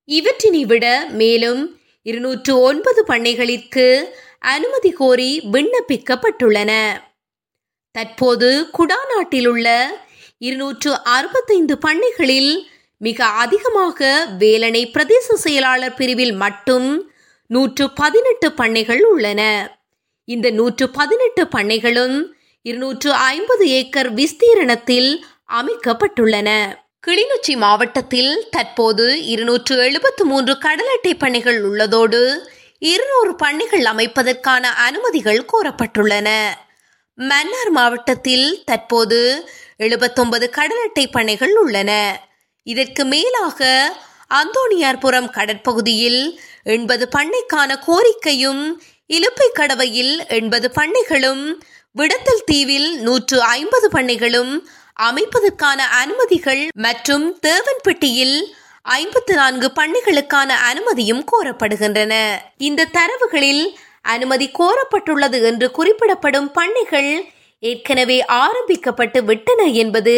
இவற்றினை 0.05 0.63
விட 0.65 0.85
மேலும் 1.11 1.61
இருநூற்று 2.01 2.59
ஒன்பது 2.59 3.01
பண்ணைகளிற்கு 3.07 3.85
அனுமதி 4.39 4.91
கோரி 4.91 5.29
விண்ணப்பிக்கப்பட்டுள்ளன. 5.51 6.71
தற்போது 7.91 8.49
குடாநாட்டில் 8.77 9.47
உள்ள 9.47 9.67
இருநூற்று 10.37 10.91
அறுபத்தைந்து 11.03 11.77
பண்ணைகளில் 11.87 12.51
மிக 12.97 13.25
அதிகமாக 13.25 14.27
வேலனை 14.37 14.83
பிரதேச 14.87 15.33
செயலாளர் 15.33 15.93
பிரிவில் 15.93 16.33
மட்டும் 16.33 16.89
நூற்று 17.45 17.85
பதினெட்டு 17.91 18.51
பண்ணைகள் 18.51 19.03
உள்ளன. 19.03 19.41
இந்த 20.27 20.49
நூற்று 20.49 20.89
பதினெட்டு 20.89 21.43
பண்ணைகளும் 21.43 22.17
இருநூற்று 22.61 23.11
ஐம்பது 23.13 23.69
ஏக்கர் 23.69 24.13
விஸ்தீரணத்தில் 24.13 25.11
அமைக்கப்பட்டுள்ளன. 25.61 26.49
கிளிநொச்சி 27.07 27.57
மாவட்டத்தில் 27.57 28.47
தற்போது 28.51 29.25
இருநூற்று 29.25 29.77
எழுபத்து 29.77 30.25
மூன்று 30.25 30.53
கடலட்டை 30.53 31.13
பண்ணைகள் 31.17 31.63
உள்ளதோடு 31.63 32.19
இருநூறு 32.79 33.35
பண்ணைகள் 33.35 33.83
அமைப்பதற்கான 33.83 34.63
அனுமதிகள் 34.85 35.45
கோரப்பட்டுள்ளன. 35.53 36.29
மன்னார் 37.17 37.69
மாவட்டத்தில் 37.69 38.63
தற்போது 38.65 39.19
எழுபத்தொன்பது 39.77 40.47
கடலட்டை 40.57 41.05
பண்ணைகள் 41.11 41.55
உள்ளன. 41.55 42.19
இதற்கு 42.63 43.05
மேலாக 43.05 43.69
அந்தோணியார்புரம் 44.33 45.29
கடற்பகுதியில் 45.31 46.21
எண்பது 46.63 47.07
பண்ணைக்கான 47.17 47.79
கோரிக்கையும் 47.87 48.63
இலுப்பை 49.07 49.49
கடவையில் 49.59 50.27
எண்பது 50.27 50.71
பண்ணைகளும் 50.79 51.43
விடத்தல் 51.95 52.45
தீவில் 52.45 52.99
நூற்று 52.99 53.41
ஐம்பது 53.41 53.87
பண்ணைகளும் 53.89 54.53
அமைப்பதற்கான 54.99 55.79
அனுமதிகள் 56.01 56.67
மற்றும் 56.73 57.39
தேவன்பட்டியில் 57.39 58.37
ஐம்பத்து 58.81 59.35
நான்கு 59.35 59.71
பண்ணைகளுக்கான 59.75 60.49
அனுமதியும் 60.69 61.23
கோரப்படுகின்றன. 61.31 62.13
இந்த 62.57 62.89
தரவுகளில் 62.97 63.63
அனுமதி 64.01 64.51
கோரப்பட்டுள்ளது 64.59 65.43
என்று 65.43 65.71
குறிப்பிடப்படும் 65.71 66.51
பண்ணைகள் 66.51 67.11
ஏற்கனவே 67.59 68.25
ஆரம்பிக்கப்பட்டு 68.25 69.23
விட்டன 69.23 69.63
என்பது 69.63 70.15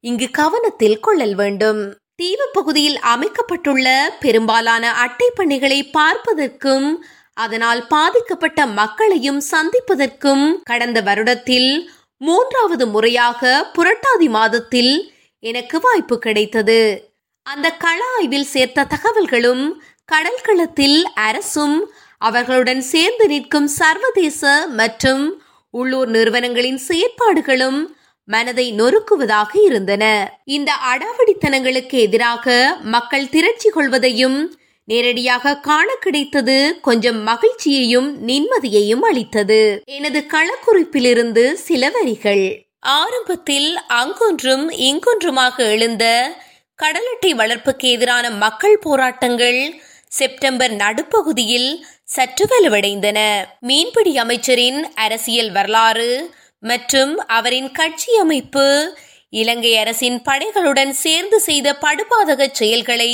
இங்கு 0.00 0.30
கவனத்தில் 0.30 1.00
கொள்ளல் 1.00 1.34
வேண்டும். 1.34 1.94
தீவு 2.16 2.46
பகுதியில் 2.52 2.98
அமைக்கப்பட்டுள்ள 2.98 4.16
பெரும்பாலான 4.20 4.92
அட்டை 4.92 5.28
பண்ணைகளை 5.36 5.80
பார்ப்பதற்கும் 5.92 6.88
அதனால் 7.34 7.86
பாதிக்கப்பட்ட 7.86 8.66
மக்களையும் 8.66 9.42
சந்திப்பதற்கும் 9.50 10.44
கடந்த 10.62 11.00
வருடத்தில் 11.00 11.70
மூன்றாவது 12.16 12.86
முறையாக 12.86 13.70
புரட்டாதி 13.74 14.28
மாதத்தில் 14.28 15.14
எனக்கு 15.38 15.80
வாய்ப்பு 15.80 16.18
கிடைத்தது. 16.18 17.12
அந்த 17.42 17.70
கள 17.70 18.04
ஆய்வில் 18.16 18.44
சேர்த்த 18.44 18.84
தகவல்களும் 18.84 19.64
கடல்களத்தில் 20.12 21.02
அரசும் 21.02 21.92
அவர்களுடன் 22.18 22.80
சேர்ந்து 22.80 23.26
நிற்கும் 23.26 23.66
சர்வதேச 23.66 24.66
மற்றும் 24.66 25.42
உள்ளூர் 25.70 26.08
நிறுவனங்களின் 26.08 26.80
செயற்பாடுகளும் 26.88 27.86
மனதை 28.24 28.72
நொறுக்குவதாக 28.72 29.50
இருந்தன. 29.64 30.04
இந்த 30.44 30.72
அடாவடித்தனங்களுக்கு 30.92 31.96
எதிராக 32.06 32.76
மக்கள் 32.82 33.28
திரட்சி 33.28 33.70
கொள்வதையும் 33.70 34.38
நேரடியாக 34.88 35.56
காண 35.58 35.88
கிடைத்தது 35.94 36.56
கொஞ்சம் 36.80 37.20
மகிழ்ச்சியையும் 37.28 38.08
நிம்மதியையும் 38.28 39.04
அளித்தது. 39.08 39.60
எனது 39.84 40.20
களக்குறிப்பிலிருந்து 40.34 41.52
சில 41.52 41.90
வரிகள். 41.90 42.44
ஆரம்பத்தில் 42.96 43.70
அங்கொன்றும் 44.00 44.66
இங்கொன்றுமாக 44.88 45.56
எழுந்த 45.70 46.06
கடலட்டை 46.82 47.30
வளர்ப்புக்கு 47.36 47.86
எதிரான 47.90 48.30
மக்கள் 48.30 48.78
போராட்டங்கள் 48.78 49.60
செப்டம்பர் 50.08 50.72
நடுப்பகுதியில் 50.72 51.70
சற்று 52.04 52.44
வலுவடைந்தன. 52.46 53.18
மீன்பிடி 53.60 54.18
அமைச்சரின் 54.18 54.80
அரசியல் 54.94 55.52
வரலாறு 55.52 56.10
மற்றும் 56.58 57.14
அவரின் 57.28 57.70
கட்சி 57.70 58.12
அமைப்பு 58.16 58.66
இலங்கை 59.28 59.72
அரசின் 59.76 60.18
படைகளுடன் 60.28 60.92
சேர்ந்து 61.04 61.40
செய்த 61.40 61.68
படுபாதக 61.80 62.42
செயல்களை 62.52 63.12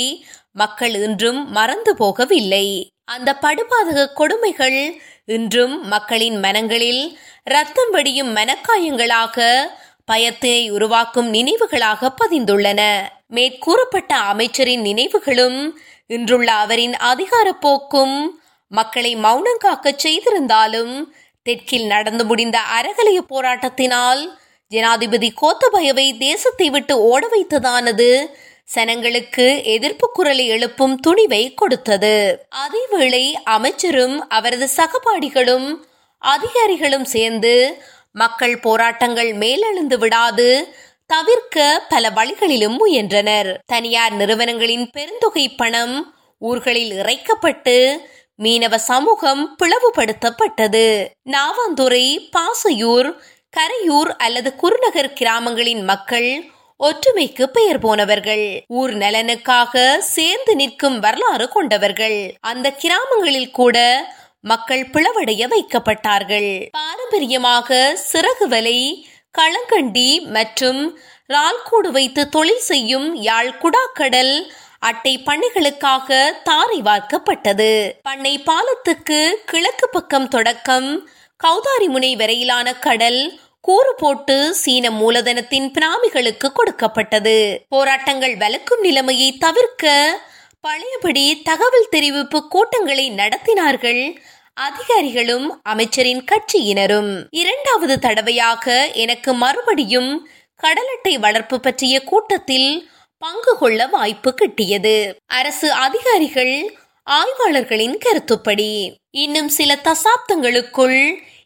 மக்கள் 0.55 0.95
இன்றும் 0.95 1.39
மறந்து 1.51 1.91
போகவில்லை. 1.95 2.65
அந்த 3.05 3.29
படுபாதக 3.41 4.09
கொடுமைகள் 4.13 4.79
இன்றும் 5.25 5.75
மக்களின் 5.87 6.37
மனங்களில் 6.39 7.03
ரத்தம் 7.43 7.91
வடியும் 7.91 8.31
மனக்காயங்களாக 8.35 9.37
பயத்தை 10.05 10.57
உருவாக்கும் 10.69 11.29
நினைவுகளாக 11.29 12.11
பதிந்துள்ளன. 12.21 12.81
மேற்கூறப்பட்ட 13.27 14.11
அமைச்சரின் 14.31 14.81
நினைவுகளும் 14.81 15.59
இன்றுள்ள 16.09 16.49
அவரின் 16.53 16.95
அதிகார 17.03 17.47
போக்கும் 17.55 18.15
மக்களை 18.71 19.11
மௌனம் 19.15 19.57
காக்க 19.57 19.87
செய்திருந்தாலும் 19.97 20.93
தெற்கில் 21.45 21.87
நடந்து 21.87 22.23
முடிந்த 22.25 22.57
அறகலைய 22.77 23.19
போராட்டத்தினால் 23.29 24.21
ஜனாதிபதி 24.71 25.29
கோத்தபயவை 25.41 26.05
தேசத்தை 26.17 26.67
விட்டு 26.69 26.95
ஓட 27.01 27.23
வைத்ததானது 27.27 28.09
சனங்களுக்கு 28.65 29.63
எதிர்ப்பு 29.63 30.11
குரலை 30.11 30.47
எழுப்பும் 30.47 30.99
துணிவை 31.07 31.53
கொடுத்தது. 31.53 32.45
அதேவேளை 32.55 33.33
அமைச்சரும் 33.33 34.29
அவரது 34.29 34.69
சகபாடிகளும் 34.77 35.75
அதிகாரிகளும் 36.17 37.05
சேர்ந்து 37.05 37.83
மக்கள் 38.11 38.59
போராட்டங்கள் 38.59 39.33
மேலெழுந்து 39.33 39.97
விடாது 39.97 40.75
தவிர்க்க 41.07 41.85
பல 41.89 42.09
வழிகளிலும் 42.09 42.75
முயன்றனர். 42.75 43.59
தனியார் 43.65 44.13
நிறுவனங்களின் 44.13 44.89
பெருந்தொகை 44.97 45.45
பணம் 45.57 46.15
ஊர்களில் 46.37 46.91
இறைக்கப்பட்டு 46.91 47.97
மீனவ 48.43 48.75
சமூகம் 48.75 49.55
பிளவுபடுத்தப்பட்டது. 49.63 51.05
நாவாந்துறை 51.29 52.29
பாசையூர் 52.31 53.09
கரையூர் 53.57 54.11
அல்லது 54.17 54.55
குருநகர் 54.55 55.13
கிராமங்களின் 55.13 55.83
மக்கள் 55.83 56.51
ஒற்றுமைக்கு 56.85 57.43
பெயர் 57.43 57.79
போனவர்கள். 57.79 58.63
ஊர் 58.67 58.93
நலனுக்காக 58.93 59.97
சேர்ந்து 59.97 60.55
நிற்கும் 60.55 60.99
வரலாறு 60.99 61.49
கொண்டவர்கள். 61.49 62.37
அந்த 62.39 62.71
கிராமங்களில் 62.71 63.51
கூட 63.51 63.77
மக்கள் 64.41 64.85
பிளவடைய 64.85 65.47
வைக்கப்பட்டார்கள். 65.47 66.69
பாரம்பரியமாக 66.71 67.99
சிறகு 68.11 68.47
வலை 68.47 68.79
களங்கண்டி 69.37 70.09
மற்றும் 70.37 70.81
ரால்கூடு 71.33 71.91
வைத்து 71.91 72.29
தொழில் 72.29 72.65
செய்யும் 72.69 73.15
யாழ் 73.15 73.53
குடாக்கடல் 73.61 74.33
அட்டை 74.79 75.13
பண்ணைகளுக்காக 75.25 76.19
தாரை 76.43 76.81
வார்க்கப்பட்டது. 76.81 77.71
பண்ணை 78.01 78.39
பாலத்துக்கு 78.39 79.19
கிழக்கு 79.45 79.89
பக்கம் 79.89 80.27
தொடக்கம் 80.27 80.89
கௌதாரி 81.37 81.87
முனை 81.87 82.15
வரையிலான 82.15 82.73
கடல் 82.73 83.21
கூறு 83.61 83.95
போட்டு 83.97 84.53
சீன 84.53 84.89
மூலதனத்தின் 84.89 85.67
பிராமிகளுக்கு 85.77 86.47
கொடுக்கப்பட்டது. 86.53 87.65
போராட்டங்கள் 87.67 88.35
வலுக்கும் 88.35 88.81
நிலைமையை 88.81 89.37
தவிர்க்க 89.37 89.85
பழையபடி 90.61 91.41
தகவல் 91.41 91.91
தெரிவிப்பு 91.91 92.39
கூட்டங்களை 92.39 93.11
நடத்தினார்கள் 93.11 94.17
அதிகாரிகளும் 94.53 95.59
அமைச்சரின் 95.63 96.23
கட்சியினரும். 96.31 97.11
இரண்டாவது 97.29 97.99
தடவையாக 97.99 98.91
எனக்கு 98.93 99.33
மறுபடியும் 99.33 100.11
கடலட்டை 100.63 101.19
வளர்ப்பு 101.19 101.59
பற்றிய 101.59 102.03
கூட்டத்தில் 102.03 102.89
பங்கு 103.17 103.57
கொள்ள 103.57 103.87
வாய்ப்பு 103.87 104.35
கிட்டியது. 104.41 105.13
அரசு 105.25 105.71
அதிகாரிகள் 105.71 106.55
ஆய்வாளர்களின் 107.09 107.97
கருத்துப்படி 107.97 108.95
இன்னும் 109.11 109.49
சில 109.49 109.79
தசாப்தங்களுக்குள் 109.83 110.99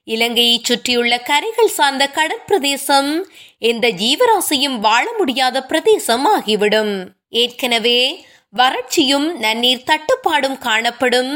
இலங்கையை 0.08 0.58
சுற்றியுள்ள 0.64 1.14
கரைகள் 1.22 1.76
சார்ந்த 1.78 2.04
கடற்பிரதேசம் 2.16 3.12
எந்த 3.58 3.86
ஜீவராசியும் 4.02 4.78
வாழ 4.80 5.06
முடியாத 5.18 5.64
பிரதேசம் 5.64 6.26
ஆகிவிடும் 6.26 6.94
ஏற்கனவே 7.30 8.26
வறட்சியும் 8.54 9.28
நன்னீர் 9.36 9.88
தட்டுப்பாடும் 9.90 10.58
காணப்படும் 10.58 11.32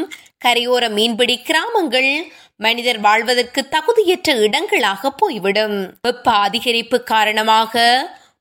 கரையோர 0.45 0.84
மீன்பிடி 0.89 1.38
கிராமங்கள் 1.41 2.12
மனிதர் 2.55 2.99
வாழ்வதற்கு 2.99 3.62
தகுதியற்ற 3.71 4.29
இடங்களாக 4.36 5.12
போய்விடும். 5.12 5.77
வெப்ப 6.01 6.32
அதிகரிப்பு 6.32 6.97
காரணமாக 7.03 7.84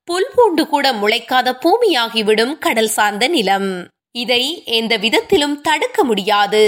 புல் 0.05 0.31
பூண்டு 0.35 0.67
கூட 0.67 0.87
முளைக்காத 0.93 1.49
பூமியாகிவிடும் 1.64 2.55
கடல் 2.59 2.88
சார்ந்த 2.88 3.29
நிலம். 3.29 3.71
இதை 4.12 4.43
எந்த 4.64 4.97
விதத்திலும் 4.97 5.61
தடுக்க 5.61 6.05
முடியாது. 6.05 6.64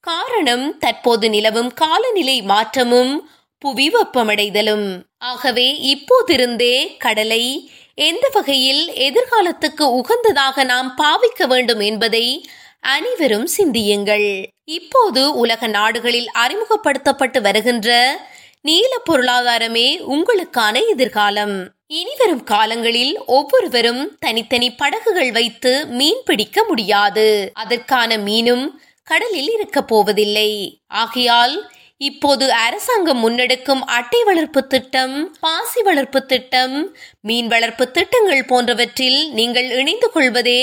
காரணம் 0.00 0.78
தற்போது 0.78 1.28
நிலவும் 1.28 1.72
காலநிலை 1.72 2.42
மாற்றமும் 2.42 3.30
புவி 3.58 3.90
வெப்பமடைதலும் 3.90 4.86
ஆகவே 5.18 5.66
இப்போதிருந்தே 5.92 6.96
கடலை 6.96 7.70
எந்த 7.94 8.30
வகையில் 8.32 8.90
எதிர்காலத்துக்கு 8.90 10.00
உகந்ததாக 10.00 10.64
நாம் 10.64 10.98
பாவிக்க 10.98 11.46
வேண்டும் 11.46 11.80
என்பதை 11.80 12.48
அனைவரும் 12.80 13.46
சிந்தியுங்கள். 13.46 14.48
இப்போது 14.64 15.34
உலக 15.34 15.66
நாடுகளில் 15.66 16.30
அறிமுகப்படுத்தப்பட்டு 16.34 17.40
வருகின்ற 17.40 18.20
நீல 18.60 18.96
பொருளாதாரமே 19.10 19.88
உங்களுக்கான 20.06 20.88
எதிர்காலம். 20.88 21.70
இனிவரும் 21.86 22.44
காலங்களில் 22.44 23.24
ஒவ்வொருவரும் 23.26 24.16
தனித்தனி 24.18 24.74
படகுகள் 24.74 25.32
வைத்து 25.32 25.86
மீன் 25.86 26.22
பிடிக்க 26.24 26.64
முடியாது. 26.64 27.50
அதற்கான 27.54 28.16
மீனும் 28.16 28.64
கடலில் 29.10 29.50
இருக்கப் 29.56 29.90
போவதில்லை. 29.90 30.50
ஆகையால் 31.02 31.56
இப்போது 32.08 32.44
அரசாங்கம் 32.66 33.22
முன்னெடுக்கும் 33.22 33.82
அட்டை 33.96 34.20
வளர்ப்பு 34.24 34.60
திட்டம் 34.66 35.16
பாசி 35.40 35.80
வளர்ப்பு 35.88 36.20
திட்டம் 36.26 36.76
மீன் 37.20 37.46
வளர்ப்பு 37.46 37.84
திட்டங்கள் 37.90 38.44
போன்றவற்றில் 38.44 39.20
நீங்கள் 39.32 39.68
இணைந்து 39.80 40.08
கொள்வதே 40.10 40.62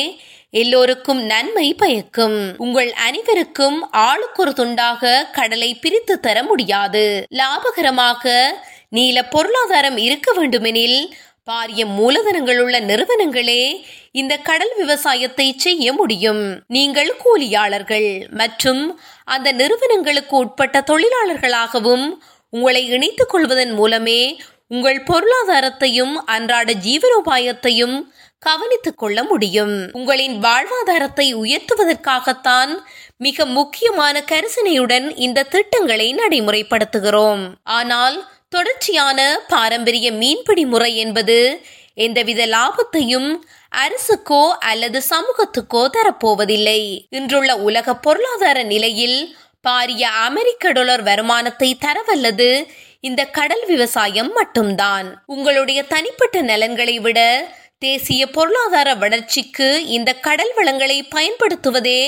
எல்லோருக்கும் 0.52 1.22
நன்மை 1.24 1.68
பயக்கும். 1.74 2.38
உங்கள் 2.58 2.92
அனைவருக்கும் 3.08 3.78
ஆளுக்கு 3.92 4.42
ஒரு 4.44 4.54
துண்டாக 4.58 5.12
கடலை 5.32 5.70
பிரித்து 5.76 6.16
தர 6.20 6.38
முடியாது. 6.44 7.06
லாபகரமாக 7.40 8.34
நீல 8.90 9.18
பொருளாதாரம் 9.34 9.98
இருக்க 9.98 10.32
வேண்டுமெனில் 10.34 11.00
பாரிய 11.52 11.86
மூலதனங்கள் 12.00 12.60
உள்ள 12.60 12.80
நிறுவனங்களே 12.80 13.84
இந்த 14.12 14.38
கடல் 14.38 14.74
விவசாயத்தை 14.78 15.54
செய்ய 15.58 15.94
முடியும். 15.94 16.64
நீங்கள் 16.68 17.16
கூலியாளர்கள் 17.26 18.30
மற்றும் 18.30 19.00
அந்த 19.24 19.52
நிறுவனங்களுக்கு 19.52 20.38
உட்பட்ட 20.38 20.84
தொழிலாளர்களாகவும் 20.88 22.06
உங்களை 22.50 22.88
இணைத்துக் 22.88 23.30
கொள்வதன் 23.30 23.72
மூலமே 23.72 24.40
உங்கள் 24.68 25.04
பொருளாதாரத்தையும் 25.04 26.14
அன்றாட 26.26 26.74
ஜீவனோபாயத்தையும் 26.74 28.02
கவனித்துக் 28.40 28.98
கொள்ள 28.98 29.24
முடியும். 29.24 29.90
உங்களின் 29.92 30.40
வாழ்வாதாரத்தை 30.42 31.34
உயர்த்துவதற்காகத்தான் 31.36 32.74
மிக 33.18 33.46
முக்கியமான 33.46 34.24
கரிசனையுடன் 34.32 35.12
இந்த 35.16 35.44
திட்டங்களை 35.44 36.16
நடைமுறைப்படுத்துகிறோம். 36.16 37.46
ஆனால் 37.64 38.30
தொடர்ச்சியான 38.50 39.20
பாரம்பரிய 39.48 40.12
மீன்பிடி 40.12 40.66
முறை 40.66 40.98
என்பது 40.98 41.38
எந்தவித 41.94 42.46
லாபத்தையும் 42.46 43.30
அரசுக்கோ 43.76 44.44
அல்லது 44.50 45.02
சமூகத்துக்கோ 45.10 45.82
தரப்போவதில்லை. 45.98 46.82
இன்றுள்ள 47.10 47.58
உலக 47.58 47.96
பொருளாதார 47.96 48.64
நிலையில் 48.64 49.36
பாரிய 49.68 50.02
அமெரிக்க 50.02 50.72
டாலர் 50.72 51.04
வருமானத்தை 51.04 51.78
தரவல்லது 51.86 52.50
இந்த 53.00 53.26
கடல் 53.26 53.66
விவசாயம் 53.66 54.32
மட்டும்தான். 54.32 55.24
உங்களுடைய 55.26 55.84
தனிப்பட்ட 55.84 56.42
நலன்களை 56.42 57.00
விட 57.00 57.20
தேசிய 57.80 58.22
பொருளாதார 58.28 58.96
வளர்ச்சிக்கு 58.96 59.86
இந்த 59.88 60.14
கடல் 60.14 60.54
வளங்களை 60.56 61.08
பயன்படுத்துவதே 61.16 62.02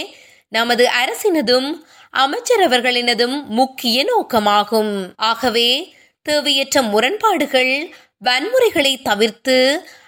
நமது 0.49 0.89
அரசினதும் 1.02 1.69
அமைச்சரவர்களினதும் 2.13 3.43
முக்கிய 3.43 3.97
நோக்கமாகும். 4.04 4.93
ஆகவே 5.15 5.93
தேவையற்ற 6.25 6.82
முரண்பாடுகள் 6.82 7.93
வன்முறைகளை 8.23 9.01
தவிர்த்து 9.03 9.58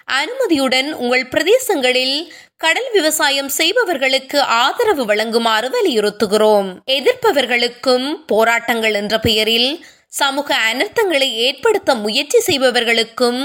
அனுமதியுடன் 0.04 0.92
உங்கள் 0.92 1.28
பிரதேசங்களில் 1.28 2.16
கடல் 2.56 2.90
விவசாயம் 2.92 3.48
செய்பவர்களுக்கு 3.48 4.40
ஆதரவு 4.40 5.04
வழங்குமாறு 5.06 5.68
வலியுறுத்துகிறோம். 5.76 6.68
எதிர்ப்பவர்களுக்கும் 6.86 8.06
போராட்டங்கள் 8.26 8.94
என்ற 8.94 9.18
பெயரில் 9.18 9.84
சமூக 10.08 10.56
அனர்த்தங்களை 10.72 11.28
ஏற்படுத்த 11.46 11.94
முயற்சி 11.94 12.40
செய்பவர்களுக்கும் 12.40 13.40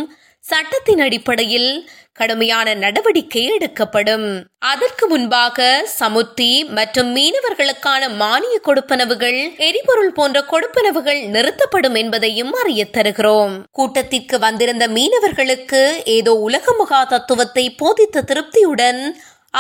சட்டத்தின் 0.48 1.02
அடிப்படையில் 1.06 1.72
கடுமையான 2.14 2.74
நடவடிக்கை 2.74 3.42
எடுக்கப்படும். 3.56 4.28
அதற்கு 4.72 5.06
முன்பாக 5.08 5.66
சமுத்தி 6.00 6.52
மற்றும் 6.78 7.10
மீனவர்களுக்கான 7.16 8.10
மானிய 8.22 8.56
கொடுப்பனவுகள் 8.68 9.40
எரிபொருள் 9.68 10.14
போன்ற 10.14 10.38
கொடுப்பனவுகள் 10.52 11.22
நிறுத்தப்படும் 11.36 11.96
என்பதையும் 11.96 12.54
அறிய 12.54 12.86
தருகிறோம். 12.98 13.54
கூட்டத்திற்கு 13.72 14.38
வந்திருந்த 14.40 14.88
மீனவர்களுக்கு 14.88 15.84
ஏதோ 16.18 16.34
உலக 16.48 16.76
மகா 16.80 17.02
தத்துவத்தை 17.04 17.66
போதித்த 17.76 18.26
திருப்தியுடன் 18.32 19.02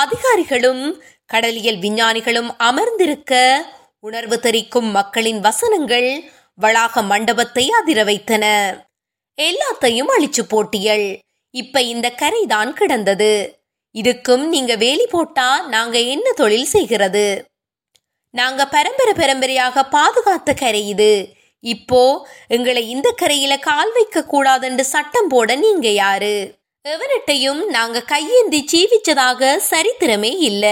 அதிகாரிகளும் 0.03 0.83
கடலியல் 1.25 1.79
விஞ்ஞானிகளும் 1.85 2.49
அமர்ந்திருக்க 2.69 3.33
உணர்வு 3.99 4.37
தெரிக்கும் 4.39 4.91
மக்களின் 4.91 5.39
வசனங்கள் 5.39 6.09
வளாக 6.59 7.01
மண்டபத்தை 7.01 7.63
அதிர 7.79 8.03
வைத்தன 8.03 8.45
எல்லாத்தையும் 9.37 10.11
அழிச்சு 10.17 10.43
போட்டியள் 10.49 11.19
இப்ப 11.51 11.81
இந்த 11.81 12.09
கரை 12.11 12.45
தான் 12.45 12.73
கிடந்தது. 12.73 13.59
இதுக்கும் 13.95 14.43
நீங்க 14.45 14.75
வேலி 14.75 15.07
போட்டா 15.07 15.67
நாங்க 15.67 15.99
என்ன 15.99 16.31
தொழில் 16.31 16.65
செய்கிறது? 16.65 17.45
நாங்க 18.33 18.65
பரம்பரை 18.65 19.13
பரம்பரையாக 19.13 19.83
பாதுகாத்த 19.91 20.53
கரை 20.53 20.87
இது. 20.87 21.35
இப்போ 21.59 22.27
எங்களை 22.47 22.89
இந்த 22.89 23.11
கரையில 23.11 23.57
கால் 23.57 23.91
வைக்க 23.91 24.25
கூடாதுன்னு 24.31 24.79
சட்டம் 24.79 25.27
போட 25.27 25.55
நீங்க 25.55 25.89
யாரு? 25.89 26.35
எவனிட்டையும் 26.85 27.65
நாங்க 27.65 28.01
கையேந்தி 28.01 28.59
ஜீவிச்சதாக 28.73 29.59
சரித்திரமே 29.69 30.35
இல்ல. 30.39 30.65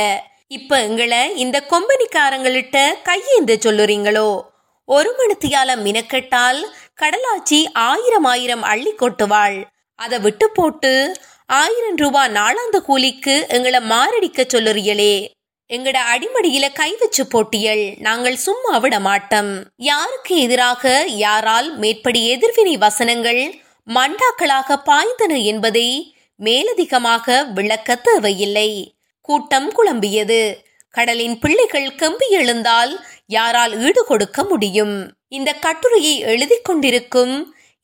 இப்ப 0.47 0.82
எங்களை 0.82 1.36
இந்த 1.36 1.63
கொம்பனிக்காரங்கள்ட்ட 1.69 2.78
கையேந்த 3.04 3.54
சொல்லுறீங்களோ? 3.65 4.41
ஒரு 4.86 5.15
மணித்தியால 5.17 5.82
மினக்கெட்டால் 5.82 6.60
கடலாச்சி 7.01 7.71
ஆயிரம் 7.73 8.23
ஆயிரம் 8.23 8.63
அள்ளி 8.63 8.93
கொட்டுவாள். 8.93 9.63
அதை 9.95 10.19
விட்டு 10.19 10.49
போட்டு 10.49 11.17
ஆயிரம் 11.45 11.95
ரூபாய் 11.95 12.31
நாளாந்த 12.31 12.77
கூலிக்கு 12.77 13.45
எங்களை 13.49 13.79
மாரடிக்க 13.79 14.43
சொல்லுறியலே 14.53 15.27
எங்கட 15.69 15.97
அடிமடியில 16.13 16.73
கை 16.73 16.95
வச்சு 16.99 17.27
போட்டியல் 17.27 17.93
நாங்கள் 17.99 18.36
சும்மா 18.36 18.77
விட 18.77 18.99
மாட்டோம். 18.99 19.63
யாருக்கு 19.75 20.38
எதிராக 20.38 21.03
யாரால் 21.08 21.77
மேற்படி 21.77 22.27
எதிர்வினை 22.27 22.77
வசனங்கள் 22.77 23.55
மண்டாக்களாக 23.88 24.75
பாய்ந்தன 24.86 25.43
என்பதை 25.43 26.15
மேலதிகமாக 26.36 27.43
விளக்க 27.53 27.95
தேவையில்லை. 27.95 28.95
கூட்டம் 29.21 29.71
குழம்பியது. 29.77 30.55
கடலின் 30.89 31.39
பிள்ளைகள் 31.39 31.95
கம்பி 31.95 32.27
எழுந்தால் 32.29 33.05
யாரால் 33.27 33.79
ஈடு 33.79 34.05
கொடுக்க 34.05 34.43
முடியும்? 34.43 35.14
இந்த 35.36 35.52
கட்டுரையை 35.54 36.19
எழுதி 36.32 36.58
கொண்டிருக்கும் 36.63 37.34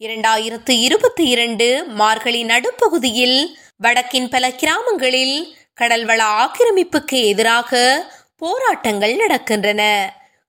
இரண்டாயிரத்து 0.01 0.73
இருபத்தி 0.85 1.23
இரண்டு 1.27 1.67
மார்கழி 1.99 2.41
நடுப்பகுதியில் 2.43 3.39
வடக்கின் 3.77 4.29
பல 4.29 4.51
கிராமங்களில் 4.51 5.37
கடல்வள 5.81 6.21
ஆக்கிரமிப்புக்கு 6.41 7.19
எதிராக 7.25 7.79
போராட்டங்கள் 8.37 9.15
நடக்கின்றன. 9.15 9.81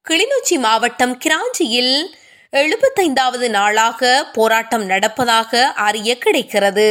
கிளிநொச்சி 0.06 0.56
மாவட்டம் 0.58 1.14
கிராஞ்சியில் 1.24 1.94
எழுபத்தைந்தாவது 2.52 3.48
நாளாக 3.48 4.30
போராட்டம் 4.32 4.86
நடப்பதாக 4.88 5.62
அறிய 5.86 6.18
கிடைக்கிறது. 6.18 6.88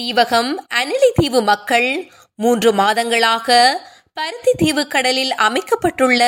தீவகம் 0.00 0.52
அனிலி 0.74 1.10
தீவு 1.14 1.42
மக்கள் 1.42 1.90
மூன்று 2.34 2.72
மாதங்களாக 2.72 3.48
பருத்தி 4.12 4.52
தீவு 4.56 4.84
கடலில் 4.86 5.34
அமைக்கப்பட்டுள்ள 5.48 6.22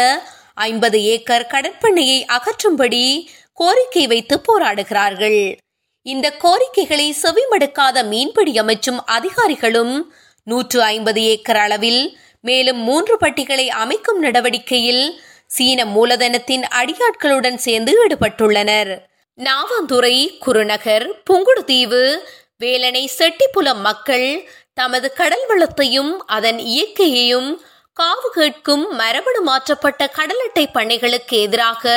ஐம்பது 0.54 1.02
ஏக்கர் 1.02 1.50
கடற்பண்ணையை 1.50 2.18
அகற்றும்படி 2.26 3.26
கோரிக்கை 3.52 4.06
வைத்து 4.06 4.40
போராடுகிறார்கள். 4.48 5.56
இந்த 6.02 6.30
கோரிக்கைகளை 6.30 7.14
செவிமடுக்காத 7.22 8.06
மீன்பிடி 8.08 8.52
அமைச்சும் 8.60 9.00
அதிகாரிகளும் 9.04 10.14
நூற்று 10.42 10.82
ஐம்பது 10.82 11.22
ஏக்கர் 11.22 11.56
அளவில் 11.56 12.18
மேலும் 12.40 12.78
மூன்று 12.78 13.16
பட்டிகளை 13.16 13.70
அமைக்கும் 13.70 14.18
நடவடிக்கையில் 14.18 15.20
சீன 15.46 15.84
மூலதனத்தின் 15.84 16.64
அடியாட்களுடன் 16.80 17.54
சேர்ந்து 17.54 18.06
ஈடுபட்டுள்ளனர். 18.06 18.98
நாவந்துறை 19.38 20.38
குருநகர் 20.38 21.06
புங்குடுதீவு 21.30 22.16
வேலனை 22.58 23.10
செட்டிப்புலம் 23.18 23.80
மக்கள் 23.80 24.48
தமது 24.74 25.12
கடல் 25.12 25.46
வளத்தையும் 25.46 26.26
அதன் 26.26 26.58
இயற்கையையும் 26.58 27.60
காவு 28.00 28.28
கேட்கும் 28.32 28.94
மரபணு 28.96 29.40
மாற்றப்பட்ட 29.40 30.06
கடல் 30.08 30.40
அட்டை 30.40 30.68
பண்ணைகளுக்கு 30.74 31.36
எதிராக 31.40 31.92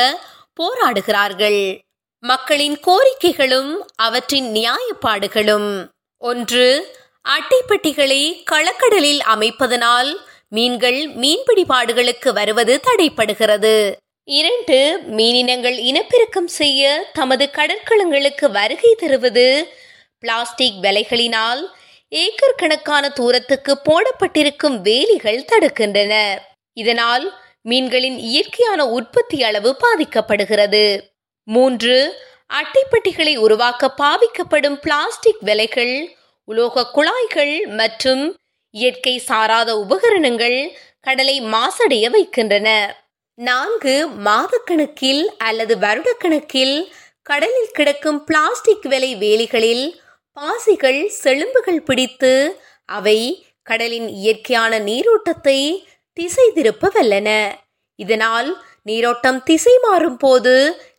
போராடுகிறார்கள். 0.59 1.79
மக்களின் 2.23 2.79
கோரிக்கைகளும் 2.79 3.71
அவற்றின் 3.95 4.47
நியாயப்பாடுகளும். 4.53 5.69
ஒன்று 6.17 6.67
அட்டைப்பட்டிகளை 7.29 8.43
களக்கடலில் 8.43 9.21
அமைப்பதனால் 9.35 10.11
மீன்கள் 10.49 10.99
மீன்பிடிபாடுகளுக்கு 11.15 12.33
வருவது 12.33 12.81
தடைப்படுகிறது. 12.83 13.93
இரண்டு 14.23 15.01
மீனினங்கள் 15.11 15.77
இனப்பெருக்கம் 15.89 16.51
செய்ய 16.59 17.09
தமது 17.13 17.49
கடற்களங்களுக்கு 17.57 18.45
வருகை 18.51 18.95
தருவது 18.97 19.73
பிளாஸ்டிக் 20.19 20.79
விலைகளினால் 20.81 21.61
ஏக்கர் 22.09 22.55
கணக்கான 22.55 23.09
தூரத்துக்கு 23.09 23.77
போடப்பட்டிருக்கும் 23.83 24.81
வேலிகள் 24.81 25.45
தடுக்கின்றன. 25.51 26.13
இதனால் 26.73 27.33
மீன்களின் 27.61 28.17
இயற்கையான 28.17 28.87
உற்பத்தி 28.87 29.43
அளவு 29.43 29.75
பாதிக்கப்படுகிறது. 29.79 31.01
மூன்று 31.43 32.19
அட்டைப்பட்டிகளை 32.53 33.35
உருவாக்க 33.37 33.93
பாவிக்கப்படும் 33.97 34.75
பிளாஸ்டிக் 34.75 35.41
விலைகள் 35.41 36.15
உலோக 36.43 36.85
குழாய்கள் 36.91 37.65
மற்றும் 37.65 38.35
இயற்கை 38.71 39.17
சாராத 39.17 39.79
உபகரணங்கள் 39.79 40.77
கடலை 41.01 41.41
மாசடைய 41.41 42.09
வைக்கின்றன. 42.09 42.95
நான்கு 43.33 44.09
மாதக்கணக்கில் 44.25 45.23
அல்லது 45.37 45.75
வருடக்கணக்கில் 45.75 46.87
கடலில் 47.21 47.71
கிடக்கும் 47.71 48.23
பிளாஸ்டிக் 48.23 48.85
விலை 48.85 49.15
வேலிகளில் 49.15 49.85
பாசிகள் 50.37 50.99
செழும்புகள் 51.23 51.85
பிடித்து 51.85 52.31
அவை 52.89 53.19
கடலின் 53.67 54.09
இயற்கையான 54.17 54.79
நீரோட்டத்தை 54.79 55.59
திசை 56.17 56.45
திருப்ப 56.53 56.91
வல்லன 56.95 57.29
இதனால் 57.99 58.49
நீரோட்டம் 58.83 59.39
திசை 59.43 59.73
மாறும் 59.81 60.17
போது 60.17 60.53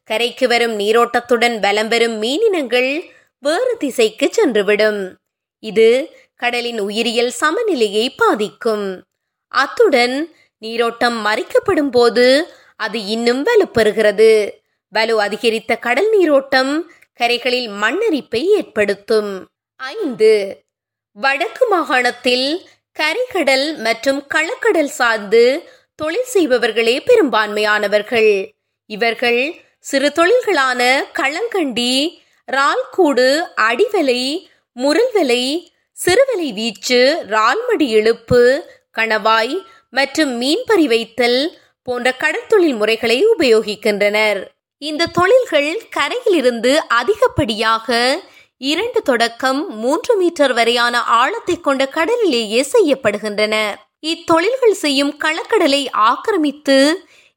கரைக்கு 0.05 0.47
வரும் 0.49 0.75
நீரோட்டத்துடன் 0.79 1.57
வலம் 1.61 1.89
வரும் 1.89 2.17
மீனினங்கள் 2.23 2.91
வேறு 3.43 3.73
திசைக்கு 3.79 4.27
சென்றுவிடும். 4.29 5.01
இது 5.63 5.89
கடலின் 6.37 6.81
உயிரியல் 6.81 7.33
சமநிலையை 7.41 8.07
பாதிக்கும். 8.17 8.87
அத்துடன் 9.53 10.17
நீரோட்டம் 10.63 11.19
மறிக்கப்படும் 11.27 11.91
போது 11.91 12.27
அது 12.77 12.99
இன்னும் 13.07 13.43
வலுப்பெறுகிறது. 13.47 14.31
வலு 14.93 15.15
அதிகரித்த 15.21 15.73
கடல் 15.77 16.11
நீரோட்டம் 16.11 16.73
கரைகளில் 17.21 17.69
மண்ணரிப்பை 17.83 18.43
ஏற்படுத்தும். 18.59 19.47
ஐந்து. 19.77 20.63
வடக்கு 21.17 21.67
மாகாணத்தில் 21.67 22.69
கரைக்கடல் 22.93 23.77
மற்றும் 23.77 24.27
களக்கடல் 24.35 24.93
சார்ந்து 24.99 25.69
தொழில் 25.95 26.31
செய்பவர்களே 26.35 26.97
பெரும்பான்மையானவர்கள். 27.07 28.53
இவர்கள் 28.91 29.41
சிறு 29.81 30.09
தொழில்களான 30.09 31.05
களங்கண்டி 31.19 32.19
ரால்கூடு 32.53 33.27
அடிவலை 33.61 34.23
முரல்வலை 34.77 35.45
சிறுவலை 35.93 36.53
வீச்சு 36.53 37.01
ரால்மடி 37.29 37.89
இழுப்பு 37.89 38.43
கணவாய் 38.99 39.57
மற்றும் 39.91 40.41
மீன்பறி 40.41 40.85
வைத்தல் 40.85 41.41
போன்ற 41.83 42.13
கடற்தொழில் 42.13 42.75
முறைகளை 42.75 43.27
உபயோகிக்கின்றனர். 43.39 44.41
இந்த 44.83 45.09
தொழில்கள் 45.09 45.71
கரையிலிருந்து 45.97 46.73
அதிகப்படியாக 46.99 47.89
இரண்டு 48.61 49.01
தொடக்கம் 49.03 49.61
மூன்று 49.79 50.13
மீட்டர் 50.17 50.53
வரையான 50.53 51.01
ஆழத்தை 51.19 51.57
கொண்ட 51.61 51.83
கடலிலேயே 51.89 52.61
செய்யப்படுகின்றன. 52.75 53.55
இத்தொழில்கள் 54.03 54.77
செய்யும் 54.85 55.13
களக்கடலை 55.25 55.83
ஆக்கிரமித்து 56.09 56.79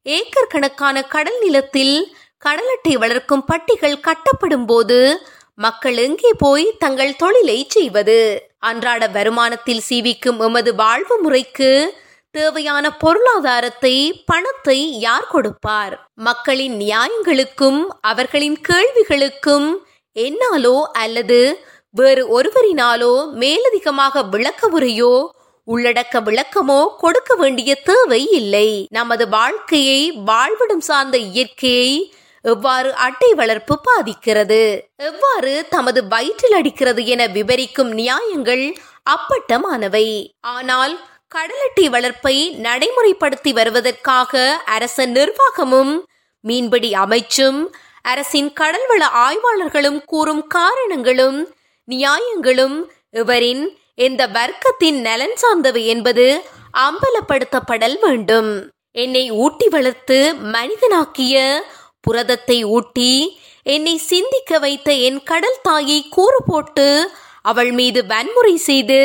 ஏக்கர் 0.06 0.46
கணக்கான 0.46 1.02
கடல் 1.14 1.40
நிலத்தில் 1.42 1.96
கடலட்டை 2.44 2.94
வளர்க்கும் 2.94 3.44
பட்டிகள் 3.44 3.98
கட்டப்படும் 4.00 4.66
போது 4.66 5.00
மக்கள் 5.58 5.96
எங்கே 5.96 6.32
போய் 6.38 6.66
தங்கள் 6.78 7.16
தொழிலை 7.16 7.58
செய்வது? 7.68 8.20
அன்றாட 8.60 9.02
வருமானத்தில் 9.08 9.84
சீவிக்கும் 9.88 10.40
எமது 10.40 10.70
வாழ்வு 10.74 11.16
முறைக்கு 11.20 11.70
தேவையான 12.34 12.86
பொருளாதாரத்தை 12.92 14.22
பணத்தை 14.24 14.78
யார் 14.98 15.28
கொடுப்பார்? 15.30 15.94
மக்களின் 16.14 16.76
நியாயங்களுக்கும் 16.76 17.80
அவர்களின் 18.00 18.58
கேள்விகளுக்கும் 18.68 19.68
என்னாலோ 20.16 20.76
அல்லது 21.02 21.40
வேறு 21.94 22.22
ஒருவரினாலோ 22.36 23.14
மேலதிகமாக 23.42 24.22
விளக்க 24.22 24.68
உரையோ 24.68 25.12
உள்ளடக்க 25.68 26.14
விளக்கமோ 26.28 26.80
கொடுக்க 26.98 27.34
வேண்டிய 27.34 27.70
தேவை 27.90 28.22
இல்லை. 28.30 28.68
நமது 28.90 29.24
வாழ்க்கையை 29.28 30.00
வாழ்விடம் 30.24 30.84
சார்ந்த 30.88 31.16
இயற்கையை 31.18 31.92
எவ்வாறு 32.44 32.90
அட்டை 32.94 33.30
வளர்ப்பு 33.34 33.74
பாதிக்கிறது? 33.82 34.62
எவ்வாறு 35.08 35.52
தமது 35.70 36.00
வயிற்றில் 36.08 36.52
அடிக்கிறது 36.52 37.02
என 37.06 37.26
விவரிக்கும் 37.26 37.92
நியாயங்கள் 37.92 38.64
அப்பட்டமானவை. 39.10 40.06
ஆனால் 40.40 40.94
கடலட்டி 41.34 41.88
வளர்ப்பை 41.90 42.36
நடைமுறைப்படுத்தி 42.62 43.52
வருவதற்காக 43.52 44.62
அரச 44.64 45.06
நிர்வாகமும் 45.06 46.02
மீன்பிடி 46.40 46.92
அமைச்சும் 46.92 47.66
அரசின் 48.02 48.52
கடல்வள 48.60 49.02
ஆய்வாளர்களும் 49.02 50.04
கூறும் 50.04 50.46
காரணங்களும் 50.46 51.54
நியாயங்களும் 51.84 52.90
இவரின் 53.10 53.78
இந்த 53.94 54.26
வர்க்கத்தின் 54.26 55.00
நலன் 55.00 55.36
சார்ந்தவை 55.36 55.86
என்பது 55.86 56.44
அம்பலப்படுத்தப்படல் 56.78 57.98
வேண்டும். 58.00 58.70
என்னை 58.90 59.30
ஊட்டி 59.30 59.68
வளர்த்து 59.68 60.34
மனிதனாக்கிய 60.34 61.64
புரதத்தை 62.00 62.64
ஊட்டி 62.64 63.40
என்னை 63.62 63.96
சிந்திக்க 63.96 64.58
வைத்த 64.58 64.92
என் 64.92 65.22
கடல் 65.22 65.60
தாயை 65.62 66.08
கூறு 66.08 66.38
போட்டு 66.46 67.10
அவள் 67.42 67.70
மீது 67.70 68.06
வன்முறை 68.06 68.56
செய்து 68.56 68.98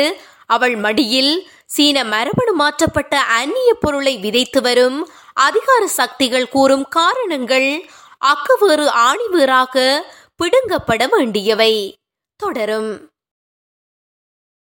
அவள் 0.50 0.76
மடியில் 0.76 1.32
சீன 1.66 2.04
மரபணு 2.04 2.52
மாற்றப்பட்ட 2.52 3.14
அந்நிய 3.38 3.70
பொருளை 3.74 4.14
விதைத்து 4.18 4.60
வரும் 4.60 4.98
அதிகார 5.34 5.82
சக்திகள் 5.86 6.48
கூறும் 6.48 6.86
காரணங்கள் 6.88 7.68
அக்குவேறு 8.24 8.86
ஆணிவேறாக 9.04 9.76
பிடுங்கப்பட 10.40 11.02
வேண்டியவை. 11.10 11.72
தொடரும். 12.40 12.90